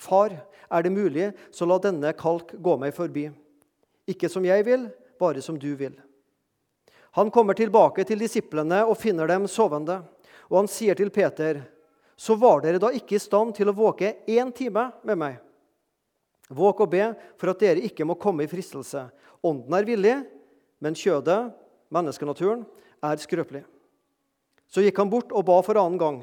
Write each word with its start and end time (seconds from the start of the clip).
Far, 0.00 0.32
er 0.70 0.82
det 0.82 0.92
mulig, 0.94 1.32
så 1.52 1.66
la 1.68 1.76
denne 1.82 2.12
kalk 2.16 2.54
gå 2.56 2.76
meg 2.80 2.94
forbi. 2.96 3.26
Ikke 4.08 4.30
som 4.32 4.46
jeg 4.46 4.64
vil, 4.64 4.88
bare 5.20 5.42
som 5.44 5.58
du 5.60 5.74
vil. 5.76 5.92
Han 7.18 7.30
kommer 7.34 7.58
tilbake 7.58 8.06
til 8.06 8.22
disiplene 8.22 8.84
og 8.86 8.98
finner 8.98 9.28
dem 9.28 9.48
sovende. 9.50 9.98
Og 10.48 10.62
han 10.62 10.70
sier 10.70 10.96
til 10.98 11.10
Peter, 11.12 11.60
så 12.16 12.36
var 12.38 12.62
dere 12.62 12.80
da 12.82 12.90
ikke 12.94 13.16
i 13.18 13.22
stand 13.22 13.54
til 13.56 13.70
å 13.70 13.76
våke 13.76 14.14
én 14.30 14.52
time 14.54 14.88
med 15.06 15.18
meg. 15.18 15.38
Våk 16.50 16.82
og 16.84 16.90
be 16.90 17.04
for 17.38 17.52
at 17.52 17.62
dere 17.62 17.84
ikke 17.86 18.06
må 18.06 18.18
komme 18.18 18.44
i 18.46 18.50
fristelse. 18.50 19.04
Ånden 19.46 19.76
er 19.76 19.86
villig, 19.86 20.16
men 20.82 20.96
kjødet, 20.98 21.52
menneskenaturen, 21.92 22.64
er 23.02 23.20
skrøpelig. 23.22 23.62
Så 24.70 24.82
gikk 24.84 24.98
han 25.00 25.10
bort 25.10 25.32
og 25.34 25.46
ba 25.48 25.58
for 25.66 25.78
annen 25.80 26.00
gang. 26.00 26.20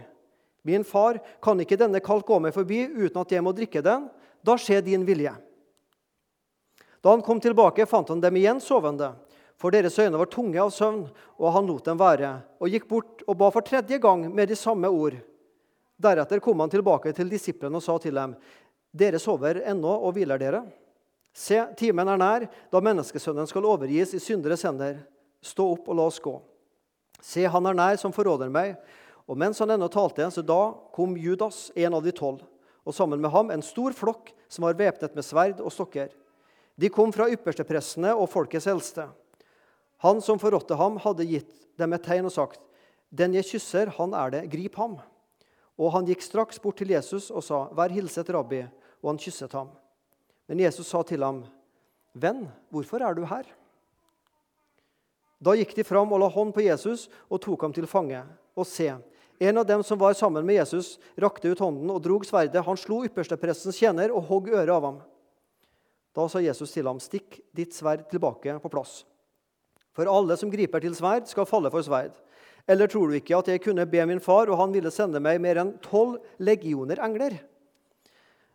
Min 0.67 0.83
far, 0.83 1.21
kan 1.39 1.59
ikke 1.63 1.77
denne 1.79 2.01
kalk 2.03 2.27
gå 2.27 2.41
meg 2.43 2.51
forbi 2.55 2.81
uten 2.91 3.21
at 3.21 3.31
jeg 3.31 3.43
må 3.45 3.53
drikke 3.55 3.79
den? 3.85 4.09
Da 4.43 4.57
skjer 4.59 4.83
din 4.83 5.05
vilje. 5.07 5.31
Da 6.99 7.13
han 7.13 7.23
kom 7.23 7.39
tilbake, 7.39 7.85
fant 7.87 8.09
han 8.11 8.19
dem 8.19 8.35
igjen 8.35 8.59
sovende, 8.59 9.13
for 9.55 9.71
deres 9.71 9.95
øyne 9.95 10.19
var 10.19 10.27
tunge 10.27 10.59
av 10.59 10.73
søvn, 10.75 11.05
og 11.39 11.53
han 11.55 11.69
lot 11.69 11.87
dem 11.87 12.01
være, 12.01 12.33
og 12.59 12.73
gikk 12.73 12.89
bort 12.89 13.23
og 13.25 13.39
ba 13.39 13.49
for 13.53 13.63
tredje 13.63 14.01
gang 14.03 14.27
med 14.27 14.51
de 14.51 14.59
samme 14.59 14.91
ord. 14.91 15.15
Deretter 15.97 16.43
kom 16.43 16.59
han 16.59 16.73
tilbake 16.73 17.15
til 17.15 17.31
disiplene 17.31 17.79
og 17.79 17.85
sa 17.85 17.95
til 18.03 18.19
dem, 18.19 18.35
dere 18.91 19.23
sover 19.23 19.63
ennå 19.63 19.95
og 20.03 20.17
hviler 20.17 20.41
dere. 20.41 20.65
Se, 21.31 21.63
timen 21.79 22.11
er 22.11 22.19
nær, 22.19 22.49
da 22.73 22.83
menneskesønnen 22.83 23.47
skal 23.47 23.71
overgis 23.71 24.17
i 24.17 24.21
synderes 24.21 24.67
hender. 24.67 24.99
Stå 25.39 25.71
opp 25.77 25.87
og 25.87 25.97
la 25.97 26.11
oss 26.11 26.19
gå. 26.21 26.35
Se, 27.23 27.47
han 27.47 27.71
er 27.71 27.77
nær 27.77 27.99
som 28.01 28.11
forråder 28.13 28.51
meg. 28.51 28.75
Og 29.27 29.35
mens 29.39 29.59
han 29.59 29.73
ennå 29.75 29.89
talte, 29.91 30.29
så 30.31 30.41
da 30.41 30.71
kom 30.95 31.17
Judas, 31.19 31.67
en 31.75 31.97
av 31.97 32.03
de 32.05 32.13
tolv, 32.15 32.45
og 32.87 32.95
sammen 32.95 33.19
med 33.19 33.31
ham 33.33 33.51
en 33.51 33.65
stor 33.65 33.95
flokk 33.95 34.31
som 34.47 34.63
var 34.63 34.77
væpnet 34.79 35.15
med 35.17 35.25
sverd 35.27 35.59
og 35.59 35.73
stokker. 35.75 36.13
De 36.79 36.89
kom 36.93 37.11
fra 37.11 37.27
yppersteprestene 37.33 38.13
og 38.15 38.29
folkets 38.31 38.69
eldste. 38.71 39.09
Han 40.05 40.21
som 40.21 40.39
forrådte 40.39 40.77
ham, 40.79 40.99
hadde 41.03 41.27
gitt 41.27 41.51
dem 41.77 41.93
et 41.93 42.05
tegn 42.05 42.29
og 42.29 42.31
sagt, 42.31 42.61
'Den 43.09 43.33
jeg 43.33 43.45
kysser, 43.45 43.87
han 43.97 44.13
er 44.13 44.29
det. 44.29 44.49
Grip 44.51 44.75
ham.' 44.75 44.99
Og 45.77 45.91
han 45.91 46.05
gikk 46.05 46.21
straks 46.21 46.59
bort 46.59 46.77
til 46.77 46.89
Jesus 46.89 47.31
og 47.31 47.43
sa, 47.43 47.67
'Vær 47.71 47.89
hilset, 47.89 48.29
rabbi.' 48.29 48.69
Og 49.03 49.09
han 49.09 49.17
kysset 49.17 49.51
ham. 49.53 49.69
Men 50.47 50.59
Jesus 50.59 50.87
sa 50.87 51.03
til 51.03 51.23
ham, 51.23 51.45
'Venn, 52.15 52.47
hvorfor 52.69 53.01
er 53.01 53.13
du 53.13 53.25
her?' 53.25 53.47
Da 55.43 55.53
gikk 55.53 55.75
de 55.75 55.83
fram 55.83 56.11
og 56.11 56.19
la 56.19 56.27
hånd 56.27 56.53
på 56.53 56.65
Jesus 56.65 57.09
og 57.29 57.41
tok 57.41 57.61
ham 57.61 57.73
til 57.73 57.85
fange. 57.85 58.23
Og 58.55 58.65
se, 58.65 58.89
en 59.39 59.57
av 59.57 59.65
dem 59.65 59.83
som 59.83 59.99
var 59.99 60.13
sammen 60.17 60.45
med 60.45 60.55
Jesus, 60.55 60.95
rakte 61.15 61.51
ut 61.51 61.59
hånden 61.61 61.89
og 61.93 62.01
drog 62.01 62.25
sverdet. 62.25 62.63
Han 62.65 62.79
slo 62.79 63.03
yppersteprestens 63.05 63.77
tjener 63.77 64.13
og 64.13 64.25
hogg 64.31 64.49
øret 64.49 64.73
av 64.73 64.87
ham. 64.87 64.97
Da 66.17 66.25
sa 66.25 66.41
Jesus 66.41 66.71
til 66.73 66.87
ham, 66.89 66.97
'Stikk 66.97 67.41
ditt 67.53 67.73
sverd 67.73 68.09
tilbake 68.09 68.57
på 68.59 68.71
plass.' 68.73 69.03
For 69.93 70.09
alle 70.09 70.37
som 70.37 70.49
griper 70.49 70.81
til 70.81 70.95
sverd, 70.95 71.27
skal 71.27 71.45
falle 71.45 71.69
for 71.73 71.81
sverd. 71.81 72.13
Eller 72.67 72.87
tror 72.87 73.09
du 73.09 73.17
ikke 73.17 73.37
at 73.37 73.47
jeg 73.47 73.61
kunne 73.63 73.85
be 73.85 74.05
min 74.05 74.19
far, 74.19 74.49
og 74.49 74.57
han 74.57 74.73
ville 74.73 74.91
sende 74.91 75.19
meg 75.19 75.39
mer 75.41 75.57
enn 75.57 75.77
tolv 75.81 76.19
legioner 76.37 76.99
engler? 76.99 77.39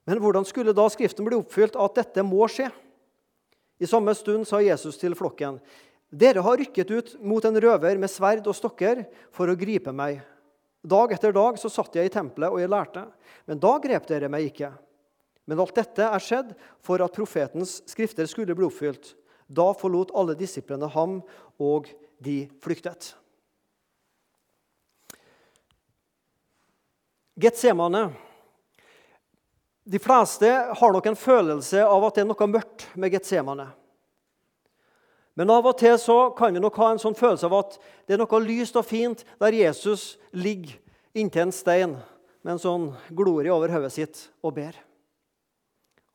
Men 0.07 0.19
hvordan 0.19 0.45
skulle 0.45 0.75
da 0.75 0.89
Skriften 0.91 1.25
bli 1.25 1.39
oppfylt 1.39 1.79
at 1.79 1.95
dette 1.95 2.23
må 2.23 2.47
skje? 2.51 2.69
I 3.83 3.87
samme 3.87 4.15
stund 4.15 4.47
sa 4.47 4.61
Jesus 4.63 4.99
til 4.99 5.15
flokken, 5.19 5.59
dere 6.13 6.43
har 6.45 6.59
rykket 6.61 6.91
ut 6.91 7.15
mot 7.25 7.45
en 7.45 7.57
røver 7.57 7.99
med 7.99 8.11
sverd 8.11 8.47
og 8.47 8.55
stokker 8.55 9.07
for 9.33 9.49
å 9.49 9.57
gripe 9.59 9.95
meg. 9.97 10.21
Dag 10.83 11.13
etter 11.15 11.33
dag 11.33 11.59
så 11.59 11.71
satt 11.71 11.95
jeg 11.95 12.09
i 12.09 12.13
tempelet 12.13 12.51
og 12.51 12.59
jeg 12.59 12.71
lærte, 12.71 13.05
men 13.47 13.61
da 13.63 13.77
grep 13.83 14.09
dere 14.11 14.31
meg 14.33 14.49
ikke. 14.51 14.73
Men 15.47 15.63
alt 15.63 15.77
dette 15.79 16.07
er 16.07 16.23
skjedd 16.23 16.53
for 16.83 17.03
at 17.03 17.15
profetens 17.15 17.81
skrifter 17.91 18.27
skulle 18.31 18.55
bli 18.59 18.67
oppfylt. 18.67 19.15
Da 19.47 19.71
forlot 19.79 20.15
alle 20.19 20.35
disiplene 20.39 20.89
ham, 20.95 21.21
og 21.63 21.91
de 22.23 22.45
flyktet. 22.63 23.13
Getsemane. 27.39 28.11
De 29.83 29.99
fleste 29.99 30.51
har 30.51 30.93
nok 30.95 31.07
en 31.11 31.19
følelse 31.19 31.83
av 31.83 32.05
at 32.07 32.19
det 32.19 32.23
er 32.23 32.31
noe 32.31 32.51
mørkt 32.51 32.87
med 32.95 33.15
Getsemane. 33.15 33.71
Men 35.35 35.51
av 35.51 35.65
og 35.65 35.79
til 35.81 35.97
så 35.99 36.17
kan 36.37 36.53
vi 36.53 36.61
nok 36.61 36.77
ha 36.83 36.91
en 36.93 37.01
sånn 37.01 37.17
følelse 37.17 37.49
av 37.49 37.57
at 37.57 37.79
det 38.07 38.15
er 38.15 38.21
noe 38.21 38.41
lyst 38.45 38.77
og 38.77 38.85
fint 38.85 39.25
der 39.41 39.57
Jesus 39.57 40.15
ligger 40.37 40.77
inntil 41.15 41.47
en 41.47 41.55
stein 41.55 41.99
med 42.43 42.55
en 42.55 42.63
sånn 42.63 42.89
glorie 43.15 43.53
over 43.53 43.73
hodet 43.73 43.93
sitt 43.95 44.25
og 44.43 44.57
ber. 44.57 44.77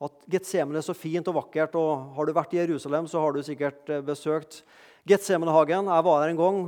At 0.02 0.14
Getsemane 0.30 0.78
er 0.78 0.86
så 0.86 0.94
fint 0.94 1.26
og 1.30 1.40
vakkert. 1.40 1.74
og 1.74 2.14
Har 2.14 2.26
du 2.26 2.34
vært 2.36 2.52
i 2.54 2.60
Jerusalem, 2.60 3.08
så 3.10 3.22
har 3.22 3.34
du 3.34 3.42
sikkert 3.42 3.88
eh, 3.90 4.04
besøkt 4.04 4.62
Getsemanehagen. 5.08 5.90
Jeg 5.90 6.06
var 6.06 6.22
der 6.22 6.34
en 6.34 6.38
gang 6.38 6.60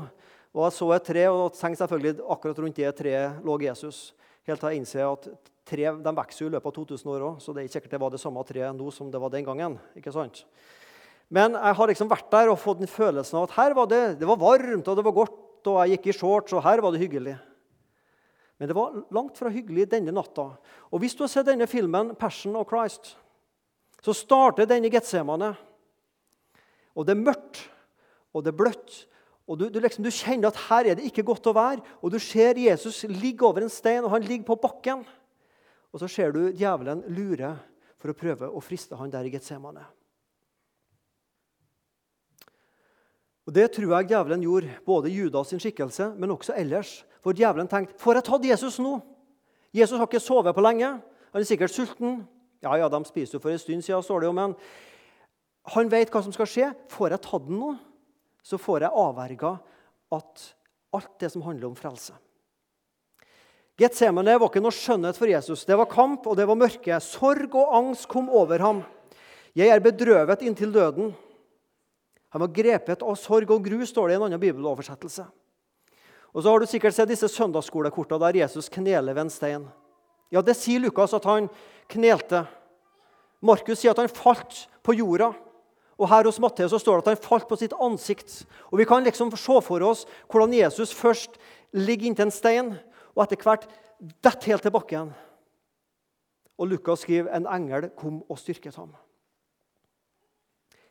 og 0.50 0.64
jeg 0.66 0.74
så 0.74 0.88
et 0.96 1.06
tre, 1.06 1.26
og 1.30 1.54
tenkte 1.54 1.84
selvfølgelig 1.84 2.24
akkurat 2.34 2.58
rundt 2.58 2.80
det 2.80 2.90
treet 2.98 3.44
lå 3.46 3.54
Jesus. 3.62 4.10
Helt 4.48 4.58
til 4.58 4.72
jeg 4.72 4.80
innser 4.80 5.06
at 5.06 5.28
tre 5.70 5.92
de 5.94 6.14
vokser 6.16 6.48
i 6.48 6.50
løpet 6.56 6.66
av 6.66 6.74
2000 6.74 7.12
år 7.12 7.26
òg, 7.28 7.36
så 7.38 7.54
det 7.54 7.62
er 7.62 7.68
ikke 7.68 7.76
sikkert 7.76 7.94
det 7.94 8.00
var 8.02 8.10
det 8.10 8.22
samme 8.22 8.42
treet 8.48 8.74
nå 8.74 8.90
som 8.94 9.12
det 9.12 9.20
var 9.22 9.30
den 9.30 9.46
gangen. 9.46 9.76
ikke 9.94 10.10
sant? 10.14 10.42
Men 11.30 11.54
jeg 11.54 11.76
har 11.78 11.92
liksom 11.92 12.10
vært 12.10 12.32
der 12.32 12.50
og 12.50 12.58
fått 12.58 12.80
den 12.80 12.90
følelsen 12.90 13.38
av 13.38 13.46
at 13.46 13.54
her 13.60 13.76
var 13.78 13.86
det, 13.86 14.02
det 14.18 14.26
var 14.26 14.40
varmt 14.40 14.90
og 14.90 14.98
det 14.98 15.06
var 15.06 15.14
godt, 15.20 15.38
og 15.70 15.78
jeg 15.84 15.94
gikk 15.94 16.10
i 16.10 16.16
shorts, 16.18 16.56
og 16.56 16.64
her 16.66 16.82
var 16.82 16.90
det 16.90 17.04
hyggelig. 17.04 17.36
Men 18.60 18.68
det 18.68 18.76
var 18.76 18.98
langt 19.16 19.38
fra 19.40 19.48
hyggelig 19.48 19.86
denne 19.88 20.12
natta. 20.12 20.50
Og 20.92 21.00
Hvis 21.00 21.16
du 21.16 21.24
har 21.24 21.32
sett 21.32 21.48
denne 21.48 21.66
filmen 21.66 22.12
'Passion 22.14 22.56
of 22.56 22.68
Christ', 22.68 23.16
så 24.02 24.12
starter 24.12 24.66
den 24.66 24.84
i 24.84 24.90
Getsemane. 24.90 25.56
Og 26.94 27.06
det 27.06 27.16
er 27.16 27.24
mørkt, 27.24 27.70
og 28.34 28.44
det 28.44 28.52
er 28.52 28.56
bløtt. 28.56 29.06
Og 29.48 29.58
du, 29.58 29.68
du, 29.68 29.80
liksom, 29.80 30.04
du, 30.04 30.10
kjenner 30.10 30.48
at 30.48 30.60
her 30.68 30.86
er 30.86 30.94
det 30.94 31.08
ikke 31.08 31.24
godt 31.26 31.48
å 31.50 31.56
være. 31.56 31.82
Og 32.02 32.12
du 32.12 32.18
ser 32.18 32.54
Jesus 32.54 33.02
ligge 33.08 33.46
over 33.46 33.62
en 33.62 33.72
stein, 33.72 34.04
og 34.04 34.10
han 34.10 34.22
ligger 34.22 34.44
på 34.44 34.60
bakken. 34.60 35.04
Og 35.90 36.00
så 36.00 36.08
ser 36.08 36.32
du 36.32 36.52
djevelen 36.52 37.02
lure 37.08 37.56
for 37.98 38.12
å 38.12 38.16
prøve 38.16 38.48
å 38.48 38.60
friste 38.60 38.96
han 38.96 39.10
der 39.10 39.24
i 39.24 39.32
Getsemane. 39.32 39.82
Og 43.48 43.54
Det 43.56 43.72
tror 43.72 43.96
jeg 43.96 44.12
djevelen 44.12 44.44
gjorde 44.44 44.76
både 44.86 45.10
Judas 45.10 45.48
sin 45.48 45.58
skikkelse, 45.58 46.12
men 46.14 46.30
også 46.30 46.54
ellers. 46.54 47.00
For 47.20 47.36
djevelen 47.36 47.68
tenkte 47.68 47.98
får 48.00 48.18
jeg 48.18 48.28
tatt 48.28 48.46
Jesus 48.48 48.78
nå? 48.82 48.98
Jesus 49.76 49.98
har 49.98 50.08
ikke 50.08 50.22
sovet 50.22 50.56
på 50.56 50.64
lenge. 50.64 50.96
Han 51.30 51.42
er 51.42 51.46
sikkert 51.46 51.74
sulten. 51.74 52.22
Ja, 52.60 52.74
ja, 52.76 52.88
De 52.88 53.00
spiser 53.08 53.38
jo 53.38 53.42
for 53.42 53.52
en 53.52 53.60
stund 53.60 53.84
siden, 53.84 54.02
står 54.04 54.20
det 54.20 54.28
jo, 54.28 54.36
men 54.36 54.54
han 55.72 55.88
vet 55.92 56.10
hva 56.12 56.22
som 56.24 56.32
skal 56.34 56.48
skje. 56.48 56.70
Får 56.92 57.14
jeg 57.14 57.22
tatt 57.24 57.46
den 57.46 57.60
nå, 57.60 57.74
så 58.44 58.58
får 58.60 58.84
jeg 58.84 58.98
avverga 59.04 59.54
at 60.16 60.44
alt 60.96 61.14
det 61.22 61.30
som 61.32 61.44
handler 61.46 61.70
om 61.70 61.78
frelse. 61.78 62.16
Getsemane 63.80 64.34
var 64.36 64.50
ikke 64.50 64.60
noe 64.60 64.76
skjønnhet 64.76 65.16
for 65.16 65.30
Jesus. 65.30 65.64
Det 65.64 65.76
var 65.78 65.88
kamp, 65.88 66.26
og 66.28 66.36
det 66.36 66.44
var 66.48 66.58
mørke. 66.58 66.98
Sorg 67.00 67.54
og 67.56 67.76
angst 67.78 68.10
kom 68.10 68.28
over 68.28 68.60
ham. 68.60 68.82
Jeg 69.56 69.72
er 69.72 69.80
bedrøvet 69.80 70.42
inntil 70.44 70.72
døden. 70.74 71.14
Han 72.30 72.44
var 72.44 72.52
grepet 72.54 73.00
av 73.02 73.16
sorg 73.18 73.50
og 73.50 73.64
gru, 73.64 73.80
står 73.86 74.10
det 74.10 74.14
i 74.14 74.18
en 74.20 74.26
annen 74.28 74.42
bibeloversettelse. 74.42 75.24
Og 76.34 76.42
så 76.42 76.50
har 76.50 76.62
du 76.62 76.68
sikkert 76.70 76.94
sett 76.94 77.10
disse 77.10 77.28
søndagsskolekortene 77.30 78.22
der 78.22 78.42
Jesus 78.44 78.70
kneler 78.70 79.14
ved 79.14 79.26
en 79.26 79.32
stein. 79.34 79.68
Ja, 80.30 80.42
Det 80.42 80.54
sier 80.56 80.80
Lukas 80.80 81.14
at 81.14 81.24
han 81.24 81.48
knelte. 81.90 82.44
Markus 83.42 83.80
sier 83.80 83.90
at 83.90 83.98
han 83.98 84.08
falt 84.08 84.68
på 84.82 84.94
jorda. 84.94 85.32
Og 85.98 86.08
Her 86.08 86.24
hos 86.24 86.38
Matteus 86.40 86.72
står 86.80 87.00
det 87.00 87.08
at 87.08 87.16
han 87.16 87.24
falt 87.28 87.48
på 87.48 87.58
sitt 87.58 87.74
ansikt. 87.74 88.46
Og 88.70 88.78
Vi 88.78 88.84
kan 88.84 89.04
liksom 89.04 89.30
se 89.36 89.60
for 89.60 89.82
oss 89.82 90.06
hvordan 90.30 90.54
Jesus 90.54 90.94
først 90.94 91.36
ligger 91.72 92.06
inntil 92.06 92.28
en 92.28 92.30
stein, 92.30 92.78
og 93.14 93.24
etter 93.24 93.42
hvert 93.42 93.66
detter 94.22 94.54
helt 94.54 94.62
til 94.62 94.74
bakken. 94.74 95.12
Og 96.58 96.68
Lukas 96.68 97.00
skriver 97.00 97.34
en 97.34 97.46
engel 97.46 97.90
kom 97.96 98.22
og 98.28 98.38
styrket 98.38 98.76
ham. 98.76 98.94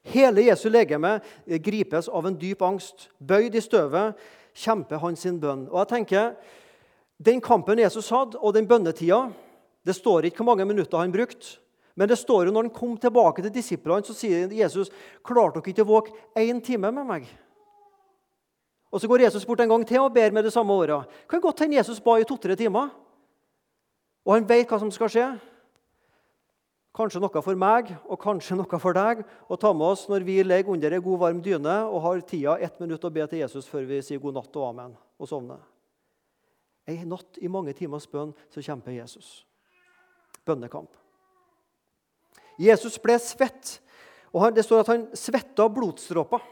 Hele 0.09 0.47
Jesu 0.47 0.69
legeme 0.69 1.19
gripes 1.61 2.07
av 2.09 2.25
en 2.25 2.37
dyp 2.39 2.61
angst. 2.65 3.09
Bøyd 3.19 3.55
i 3.55 3.61
støvet 3.61 4.15
kjemper 4.55 5.01
han 5.01 5.15
sin 5.19 5.39
bønn. 5.39 5.67
Og 5.69 5.79
jeg 5.83 5.93
tenker, 5.95 6.35
Den 7.19 7.41
kampen 7.41 7.79
Jesus 7.79 8.09
hadde, 8.09 8.37
og 8.39 8.53
den 8.53 8.67
bønnetida 8.67 9.33
Det 9.85 9.95
står 9.95 10.25
ikke 10.25 10.37
hvor 10.37 10.55
mange 10.55 10.65
minutter 10.65 10.97
han 10.97 11.11
brukte. 11.11 11.59
Men 11.95 12.07
det 12.07 12.15
står 12.17 12.45
jo 12.45 12.51
når 12.51 12.63
han 12.63 12.73
kom 12.73 12.97
tilbake 12.97 13.41
til 13.41 13.51
disiplene, 13.51 14.05
så 14.05 14.13
sier 14.15 14.47
Jesus 14.55 14.87
klarte 15.25 15.59
dere 15.59 15.73
ikke 15.73 15.83
å 15.83 15.89
våke 15.89 16.13
én 16.37 16.61
time 16.63 16.91
med 16.91 17.05
meg. 17.05 17.25
Og 18.91 19.01
Så 19.01 19.07
går 19.07 19.21
Jesus 19.21 19.45
bort 19.45 19.59
en 19.59 19.69
gang 19.69 19.85
til 19.85 19.99
og 20.01 20.13
ber 20.13 20.31
med 20.31 20.43
det 20.43 20.53
samme 20.53 20.73
året. 20.73 21.05
Kan 21.29 21.41
godt 21.41 21.59
hende 21.59 21.75
Jesus 21.75 21.99
ba 21.99 22.17
i 22.17 22.23
to-tre 22.23 22.55
timer. 22.55 22.89
Og 24.25 24.33
han 24.33 24.47
vet 24.47 24.69
hva 24.69 24.79
som 24.79 24.91
skal 24.91 25.11
skje. 25.11 25.27
Kanskje 26.99 27.21
noe 27.23 27.39
for 27.39 27.55
meg 27.55 27.93
og 28.11 28.19
kanskje 28.19 28.57
noe 28.59 28.79
for 28.83 28.97
deg 28.97 29.21
å 29.47 29.55
ta 29.55 29.69
med 29.71 29.87
oss 29.87 30.01
når 30.11 30.25
vi 30.27 30.41
ligger 30.43 30.73
under 30.73 30.91
ei 30.91 30.99
god, 30.99 31.19
varm 31.21 31.37
dyne 31.39 31.75
og 31.87 32.01
har 32.03 32.23
tida 32.27 32.57
ett 32.59 32.81
minutt 32.83 33.05
å 33.07 33.11
be 33.15 33.23
til 33.31 33.39
Jesus 33.39 33.69
før 33.71 33.87
vi 33.87 34.01
sier 34.03 34.19
god 34.19 34.35
natt 34.35 34.59
og 34.59 34.65
amen 34.73 34.97
og 35.15 35.29
sovner. 35.31 35.61
Ei 36.89 37.05
natt 37.07 37.39
i 37.39 37.47
mange 37.47 37.71
timers 37.77 38.09
bønn 38.09 38.33
så 38.51 38.63
kjemper 38.65 38.97
Jesus. 38.97 39.45
Bønnekamp. 40.43 40.91
Jesus 42.59 42.99
ble 42.99 43.15
svett, 43.23 43.77
og 44.35 44.51
det 44.51 44.67
står 44.67 44.83
at 44.83 44.91
han 44.91 45.09
svetta 45.15 45.69
blodstråper. 45.71 46.43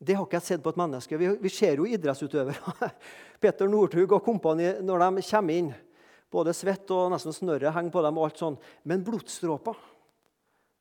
Det 0.00 0.16
har 0.16 0.24
ikke 0.24 0.40
jeg 0.40 0.48
sett 0.48 0.64
på 0.64 0.72
et 0.72 0.80
menneske. 0.80 1.20
Vi, 1.20 1.52
ser 1.52 1.80
jo 1.80 1.88
idrettsutøvere. 1.88 2.88
Petter 3.42 3.68
Northug 3.68 4.16
og 4.16 4.24
kompani 4.24 4.78
når 4.80 5.04
de 5.04 5.28
kommer 5.28 5.60
inn. 5.60 5.74
Både 6.34 6.54
svett 6.56 6.90
og 6.90 7.12
nesten 7.14 7.34
snørre 7.34 7.70
henger 7.74 7.94
på 7.94 8.02
dem. 8.02 8.18
og 8.18 8.26
alt 8.28 8.40
sånn. 8.42 8.56
Men 8.82 9.04
blodstråper 9.06 9.76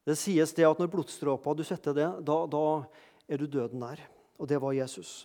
Det 0.03 0.17
sies 0.19 0.51
det 0.51 0.65
at 0.67 0.79
når 0.81 0.89
blodstråper 0.91 1.55
du 1.55 1.61
svetter 1.63 1.93
det, 1.95 2.09
da, 2.27 2.37
da 2.43 2.63
er 3.29 3.39
du 3.39 3.45
døden 3.47 3.79
nær. 3.79 4.01
Og 4.35 4.49
det 4.49 4.59
var 4.59 4.73
Jesus. 4.75 5.21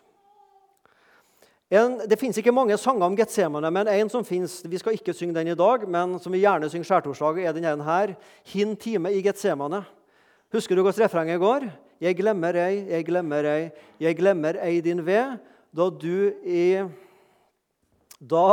En, 1.69 1.99
det 2.09 2.17
fins 2.17 2.39
ikke 2.41 2.55
mange 2.55 2.77
sanger 2.81 3.05
om 3.05 3.17
Getsemane, 3.19 3.69
men 3.75 3.91
en 3.93 4.09
som 4.09 4.25
finnes, 4.25 4.55
vi 4.65 4.79
skal 4.81 4.95
ikke 4.97 5.13
synge 5.13 5.35
den 5.37 5.51
i 5.53 5.57
dag, 5.59 5.83
men 5.85 6.15
som 6.23 6.33
vi 6.33 6.41
gjerne 6.41 6.71
synger 6.73 6.89
skjærtorsdag, 6.89 7.43
er 7.43 7.53
denne 7.53 7.85
her. 7.85 8.15
'Hin 8.45 8.77
time 8.77 9.13
i 9.13 9.21
Getsemane'. 9.21 9.83
Husker 10.53 10.77
du 10.77 10.83
hvordan 10.83 11.05
refrenget 11.05 11.41
går? 11.41 11.69
Jeg 12.01 12.17
glemmer 12.17 12.57
ei, 12.57 12.87
jeg 12.89 13.05
glemmer 13.05 13.45
ei, 13.45 13.71
jeg 14.01 14.17
glemmer 14.17 14.57
ei 14.63 14.81
din 14.81 15.05
ved, 15.05 15.37
da 15.77 15.91
du 15.91 16.33
i 16.47 16.87
da, 18.19 18.45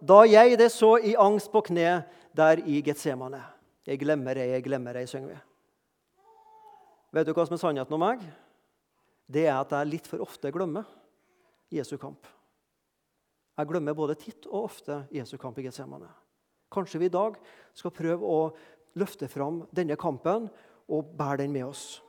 da 0.00 0.22
jeg 0.28 0.58
det 0.60 0.68
så 0.72 0.96
i 1.00 1.16
angst 1.16 1.50
på 1.52 1.62
kne 1.70 2.02
der 2.36 2.60
i 2.64 2.82
Getsemane. 2.84 3.40
Jeg 3.88 4.00
glemmer 4.02 4.36
deg, 4.36 4.52
jeg 4.52 4.64
glemmer 4.66 4.96
deg, 4.96 5.08
synger 5.08 5.32
vi. 5.32 5.38
Vet 7.16 7.28
du 7.28 7.32
hva 7.32 7.46
som 7.48 7.56
er 7.56 7.62
sannheten 7.62 7.96
om 7.96 8.02
meg? 8.04 8.24
Det 9.28 9.46
er 9.46 9.56
at 9.56 9.72
jeg 9.72 9.88
litt 9.88 10.08
for 10.08 10.20
ofte 10.24 10.52
glemmer 10.52 10.84
Jesu 11.72 11.96
kamp. 12.00 12.26
Jeg 13.58 13.68
glemmer 13.68 13.96
både 13.96 14.16
titt 14.20 14.46
og 14.48 14.68
ofte 14.68 15.02
Jesu 15.12 15.36
kamp 15.40 15.56
i 15.58 15.64
Getsemane. 15.64 16.08
Kanskje 16.72 17.00
vi 17.00 17.08
i 17.08 17.12
dag 17.12 17.38
skal 17.76 17.94
prøve 17.96 18.28
å 18.28 18.42
løfte 19.00 19.28
fram 19.30 19.62
denne 19.74 19.96
kampen 20.00 20.50
og 20.88 21.16
bære 21.16 21.42
den 21.42 21.54
med 21.56 21.64
oss. 21.68 22.02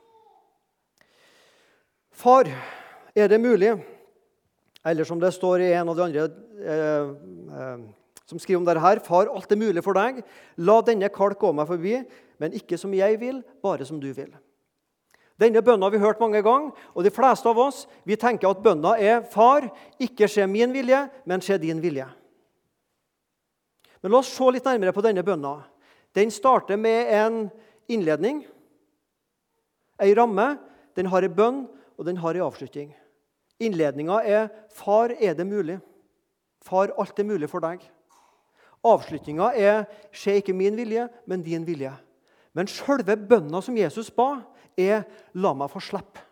Far, 2.11 2.47
er 3.15 3.31
det 3.31 3.39
mulig 3.39 3.71
Eller 4.85 5.03
som 5.03 5.19
det 5.19 5.31
står 5.35 5.61
i 5.61 5.71
en 5.75 5.89
av 5.91 5.97
de 5.97 6.05
andre 6.05 6.27
eh, 6.63 7.09
eh, 7.59 7.87
som 8.29 8.39
skriver 8.39 8.59
om 8.59 8.67
dette 8.67 8.83
her, 8.83 9.01
Far, 9.03 9.31
alt 9.33 9.51
er 9.51 9.59
mulig 9.59 9.83
for 9.83 9.97
deg. 9.97 10.21
La 10.61 10.77
denne 10.85 11.09
kalk 11.11 11.39
gå 11.41 11.49
meg 11.55 11.67
forbi, 11.67 11.95
men 12.39 12.55
ikke 12.55 12.77
som 12.77 12.93
jeg 12.93 13.17
vil, 13.19 13.41
bare 13.63 13.87
som 13.87 13.99
du 13.99 14.11
vil. 14.13 14.29
Denne 15.39 15.63
bønna 15.63 15.87
har 15.87 15.95
vi 15.95 16.03
hørt 16.03 16.19
mange 16.21 16.41
ganger, 16.43 16.75
og 16.93 17.05
de 17.05 17.13
fleste 17.15 17.47
av 17.49 17.59
oss 17.63 17.85
vi 18.07 18.19
tenker 18.19 18.51
at 18.51 18.61
bønna 18.63 18.97
er 18.99 19.23
Far, 19.31 19.69
ikke 19.99 20.29
skje 20.29 20.47
min 20.51 20.75
vilje, 20.75 21.01
men 21.25 21.43
skje 21.43 21.57
din 21.63 21.81
vilje. 21.81 22.07
Men 24.03 24.13
La 24.13 24.21
oss 24.21 24.31
se 24.31 24.47
litt 24.51 24.67
nærmere 24.67 24.95
på 24.95 25.03
denne 25.03 25.23
bønna. 25.25 25.57
Den 26.15 26.31
starter 26.31 26.79
med 26.79 27.11
en 27.15 27.41
innledning, 27.91 28.43
ei 29.99 30.13
ramme. 30.15 30.53
Den 30.95 31.07
har 31.11 31.23
ei 31.23 31.31
bønn, 31.31 31.63
og 31.97 32.05
den 32.07 32.17
har 32.19 32.35
ei 32.35 32.43
avslutning. 32.43 32.89
Innledninga 33.59 34.21
er 34.23 34.49
'Far, 34.69 35.11
er 35.19 35.33
det 35.33 35.47
mulig?' 35.47 35.81
Far, 36.61 36.91
alt 36.97 37.19
er 37.19 37.23
mulig 37.23 37.49
for 37.49 37.59
deg. 37.59 37.79
Avslutninga 38.83 39.51
er 39.55 39.85
'Skje 40.11 40.35
ikke 40.39 40.53
min 40.53 40.75
vilje, 40.75 41.09
men 41.27 41.43
din 41.43 41.65
vilje'. 41.65 41.97
Men 42.53 42.67
sjølve 42.67 43.15
bønna 43.15 43.61
som 43.61 43.77
Jesus 43.77 44.09
ba, 44.09 44.41
er 44.77 45.03
'la 45.33 45.53
meg 45.53 45.69
få 45.69 45.79
slippe'. 45.79 46.23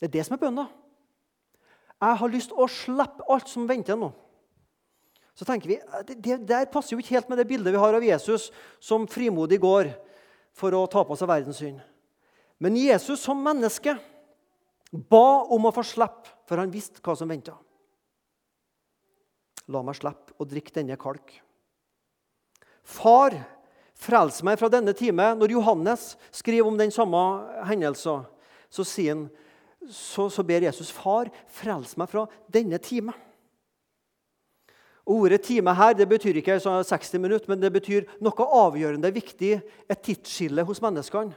Det 0.00 0.08
er 0.08 0.18
det 0.18 0.26
som 0.26 0.34
er 0.34 0.46
bønna. 0.46 0.68
Jeg 2.00 2.16
har 2.16 2.28
lyst 2.28 2.48
til 2.48 2.56
å 2.62 2.68
slippe 2.70 3.26
alt 3.28 3.48
som 3.48 3.68
venter 3.68 3.96
nå. 3.96 4.12
Så 5.34 5.44
tenker 5.44 5.68
vi, 5.68 5.78
det, 6.14 6.48
der 6.48 6.64
passer 6.70 6.96
jo 6.96 6.98
ikke 6.98 7.14
helt 7.14 7.28
med 7.28 7.38
det 7.38 7.48
bildet 7.48 7.72
vi 7.72 7.78
har 7.78 7.94
av 7.94 8.02
Jesus 8.02 8.50
som 8.80 9.06
frimodig 9.06 9.60
går 9.60 9.90
for 10.54 10.74
å 10.74 10.86
ta 10.90 11.04
på 11.06 11.14
seg 11.18 11.30
verdens 11.30 11.60
synd. 11.62 11.78
Men 12.58 12.76
Jesus 12.76 13.22
som 13.22 13.38
menneske 13.42 13.94
ba 14.92 15.44
om 15.52 15.68
å 15.68 15.74
få 15.74 15.84
slippe, 15.84 16.32
for 16.48 16.60
han 16.60 16.72
visste 16.72 17.02
hva 17.04 17.16
som 17.18 17.28
venta. 17.28 17.56
La 19.68 19.84
meg 19.84 19.98
slippe 19.98 20.36
å 20.40 20.48
drikke 20.48 20.72
denne 20.78 20.96
kalk. 21.00 21.34
Far 22.88 23.36
Frels 23.98 24.42
meg 24.46 24.58
fra 24.60 24.70
denne 24.70 24.94
time. 24.94 25.32
Når 25.34 25.56
Johannes 25.56 26.12
skriver 26.30 26.68
om 26.68 26.76
den 26.78 26.92
samme 26.94 27.18
hendelsen, 27.66 28.26
så, 28.70 28.84
han, 29.02 29.24
så, 29.90 30.28
så 30.30 30.44
ber 30.46 30.68
Jesus 30.68 30.92
far, 30.94 31.32
frels 31.50 31.96
meg 31.98 32.10
fra 32.12 32.28
denne 32.52 32.78
time. 32.78 33.14
Ordet 35.08 35.40
'time' 35.46 35.72
her 35.72 35.94
det 35.96 36.04
betyr 36.08 36.36
ikke 36.36 36.58
60 36.60 37.18
minutter, 37.18 37.48
men 37.48 37.60
det 37.60 37.72
betyr 37.72 38.04
noe 38.20 38.48
avgjørende 38.60 39.08
viktig, 39.10 39.54
et 39.88 40.02
tidsskille 40.04 40.62
hos 40.68 40.82
menneskene. 40.84 41.32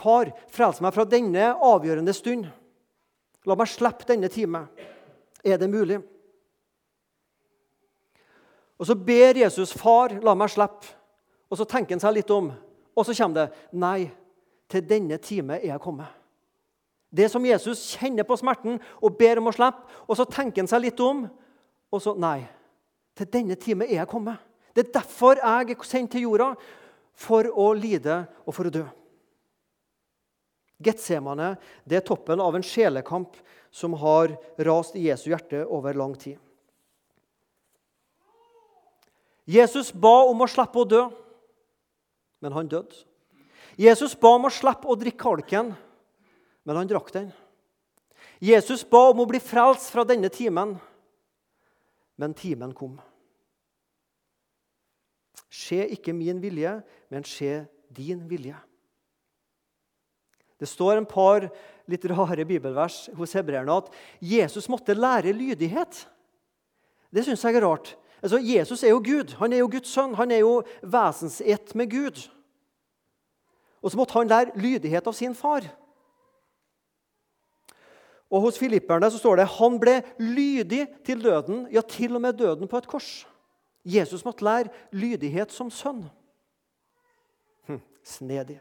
Far, 0.00 0.30
frels 0.48 0.80
meg 0.80 0.94
fra 0.96 1.04
denne 1.04 1.50
avgjørende 1.60 2.14
stund. 2.16 2.46
La 3.48 3.56
meg 3.56 3.68
slippe 3.68 4.06
denne 4.08 4.30
time. 4.32 4.64
Er 5.44 5.60
det 5.60 5.68
mulig? 5.70 6.00
Og 8.80 8.86
Så 8.86 8.94
ber 8.94 9.36
Jesus 9.36 9.72
far, 9.76 10.08
la 10.22 10.34
meg 10.34 10.48
slippe. 10.48 10.96
Og 11.50 11.58
Så 11.58 11.64
tenker 11.64 11.94
han 11.94 12.00
seg 12.00 12.14
litt 12.14 12.30
om, 12.30 12.52
og 12.96 13.06
så 13.06 13.14
kommer 13.16 13.34
det 13.34 13.72
Nei, 13.72 14.10
til 14.70 14.86
denne 14.86 15.18
time 15.18 15.58
er 15.58 15.72
jeg 15.72 15.80
kommet. 15.80 16.06
Det 17.10 17.26
som 17.30 17.44
Jesus 17.44 17.96
kjenner 17.98 18.22
på 18.22 18.36
smerten 18.38 18.78
og 19.02 19.16
ber 19.18 19.40
om 19.40 19.50
å 19.50 19.54
slippe, 19.54 19.82
og 20.06 20.16
så 20.16 20.24
tenker 20.30 20.62
han 20.62 20.70
seg 20.70 20.84
litt 20.84 21.00
om, 21.02 21.24
og 21.90 22.02
så 22.02 22.14
Nei, 22.14 22.46
til 23.18 23.26
denne 23.26 23.56
time 23.58 23.88
er 23.88 23.98
jeg 23.98 24.08
kommet. 24.08 24.38
Det 24.74 24.86
er 24.86 24.92
derfor 25.00 25.40
jeg 25.42 25.74
er 25.74 25.84
sendt 25.84 26.12
til 26.12 26.28
jorda, 26.28 26.54
for 27.12 27.50
å 27.50 27.72
lide 27.74 28.22
og 28.46 28.54
for 28.54 28.70
å 28.70 28.72
dø. 28.72 28.86
Getsemane 30.80 31.54
er 31.84 32.04
toppen 32.06 32.40
av 32.40 32.56
en 32.56 32.64
sjelekamp 32.64 33.36
som 33.70 33.94
har 34.00 34.32
rast 34.66 34.96
i 34.96 35.06
Jesu 35.08 35.28
hjerte 35.30 35.62
over 35.68 35.94
lang 35.94 36.14
tid. 36.18 36.38
Jesus 39.50 39.90
ba 39.92 40.24
om 40.30 40.40
å 40.40 40.48
slippe 40.48 40.78
å 40.78 40.86
dø, 40.88 41.04
men 42.40 42.54
han 42.54 42.70
døde. 42.70 43.04
Jesus 43.80 44.14
ba 44.18 44.34
om 44.36 44.46
å 44.46 44.52
slippe 44.52 44.88
å 44.88 44.98
drikke 44.98 45.20
kalken, 45.20 45.72
men 46.64 46.78
han 46.78 46.88
drakk 46.88 47.10
den. 47.14 47.30
Jesus 48.40 48.84
ba 48.88 49.10
om 49.10 49.22
å 49.22 49.28
bli 49.28 49.40
frelst 49.42 49.90
fra 49.92 50.04
denne 50.08 50.30
timen, 50.32 50.76
men 52.20 52.36
timen 52.36 52.72
kom. 52.76 52.96
Skje 55.50 55.88
ikke 55.96 56.14
min 56.14 56.40
vilje, 56.40 56.78
men 57.10 57.26
skje 57.26 57.64
din 57.90 58.22
vilje. 58.30 58.56
Det 60.60 60.68
står 60.68 60.98
en 60.98 61.08
par 61.08 61.48
litt 61.90 62.04
rare 62.12 62.44
bibelvers 62.46 63.08
hos 63.16 63.32
hebreerne 63.34 63.80
at 63.80 63.88
Jesus 64.22 64.68
måtte 64.70 64.94
lære 64.94 65.32
lydighet. 65.34 66.04
Det 67.10 67.24
syns 67.26 67.42
jeg 67.44 67.58
er 67.58 67.66
rart. 67.66 67.94
Altså, 68.20 68.38
Jesus 68.44 68.84
er 68.84 68.92
jo 68.92 69.00
Gud. 69.02 69.34
Han 69.40 69.52
er 69.52 69.62
jo 69.62 69.70
Guds 69.72 69.90
sønn. 69.90 70.14
Han 70.14 70.30
er 70.30 70.44
jo 70.44 70.60
vesensett 70.82 71.74
med 71.74 71.90
Gud. 71.90 72.20
Og 73.80 73.90
så 73.90 73.98
måtte 73.98 74.18
han 74.18 74.28
lære 74.28 74.60
lydighet 74.60 75.08
av 75.08 75.16
sin 75.16 75.34
far. 75.34 75.64
Og 78.30 78.44
Hos 78.44 78.60
filipperne 78.60 79.08
så 79.10 79.18
står 79.18 79.40
det 79.40 79.50
han 79.56 79.80
ble 79.82 79.96
lydig 80.22 80.84
til 81.06 81.24
døden, 81.24 81.64
ja, 81.72 81.82
til 81.82 82.14
og 82.14 82.22
med 82.22 82.38
døden 82.38 82.70
på 82.70 82.78
et 82.78 82.86
kors. 82.86 83.10
Jesus 83.82 84.22
måtte 84.24 84.44
lære 84.44 84.70
lydighet 84.92 85.50
som 85.52 85.70
sønn. 85.72 86.04
Hm, 87.66 87.80
snedig. 88.04 88.60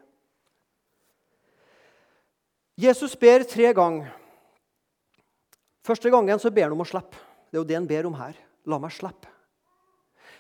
Jesus 2.79 3.17
ber 3.19 3.43
tre 3.43 3.74
ganger. 3.75 4.13
Første 5.83 6.12
gangen 6.13 6.39
så 6.39 6.51
ber 6.53 6.69
han 6.69 6.75
om 6.77 6.86
å 6.86 6.88
slippe. 6.88 7.17
Det 7.50 7.57
er 7.57 7.59
jo 7.59 7.67
det 7.67 7.75
han 7.75 7.89
ber 7.89 8.07
om 8.07 8.15
her. 8.15 8.38
La 8.71 8.79
meg 8.79 8.93
slippe. 8.95 9.27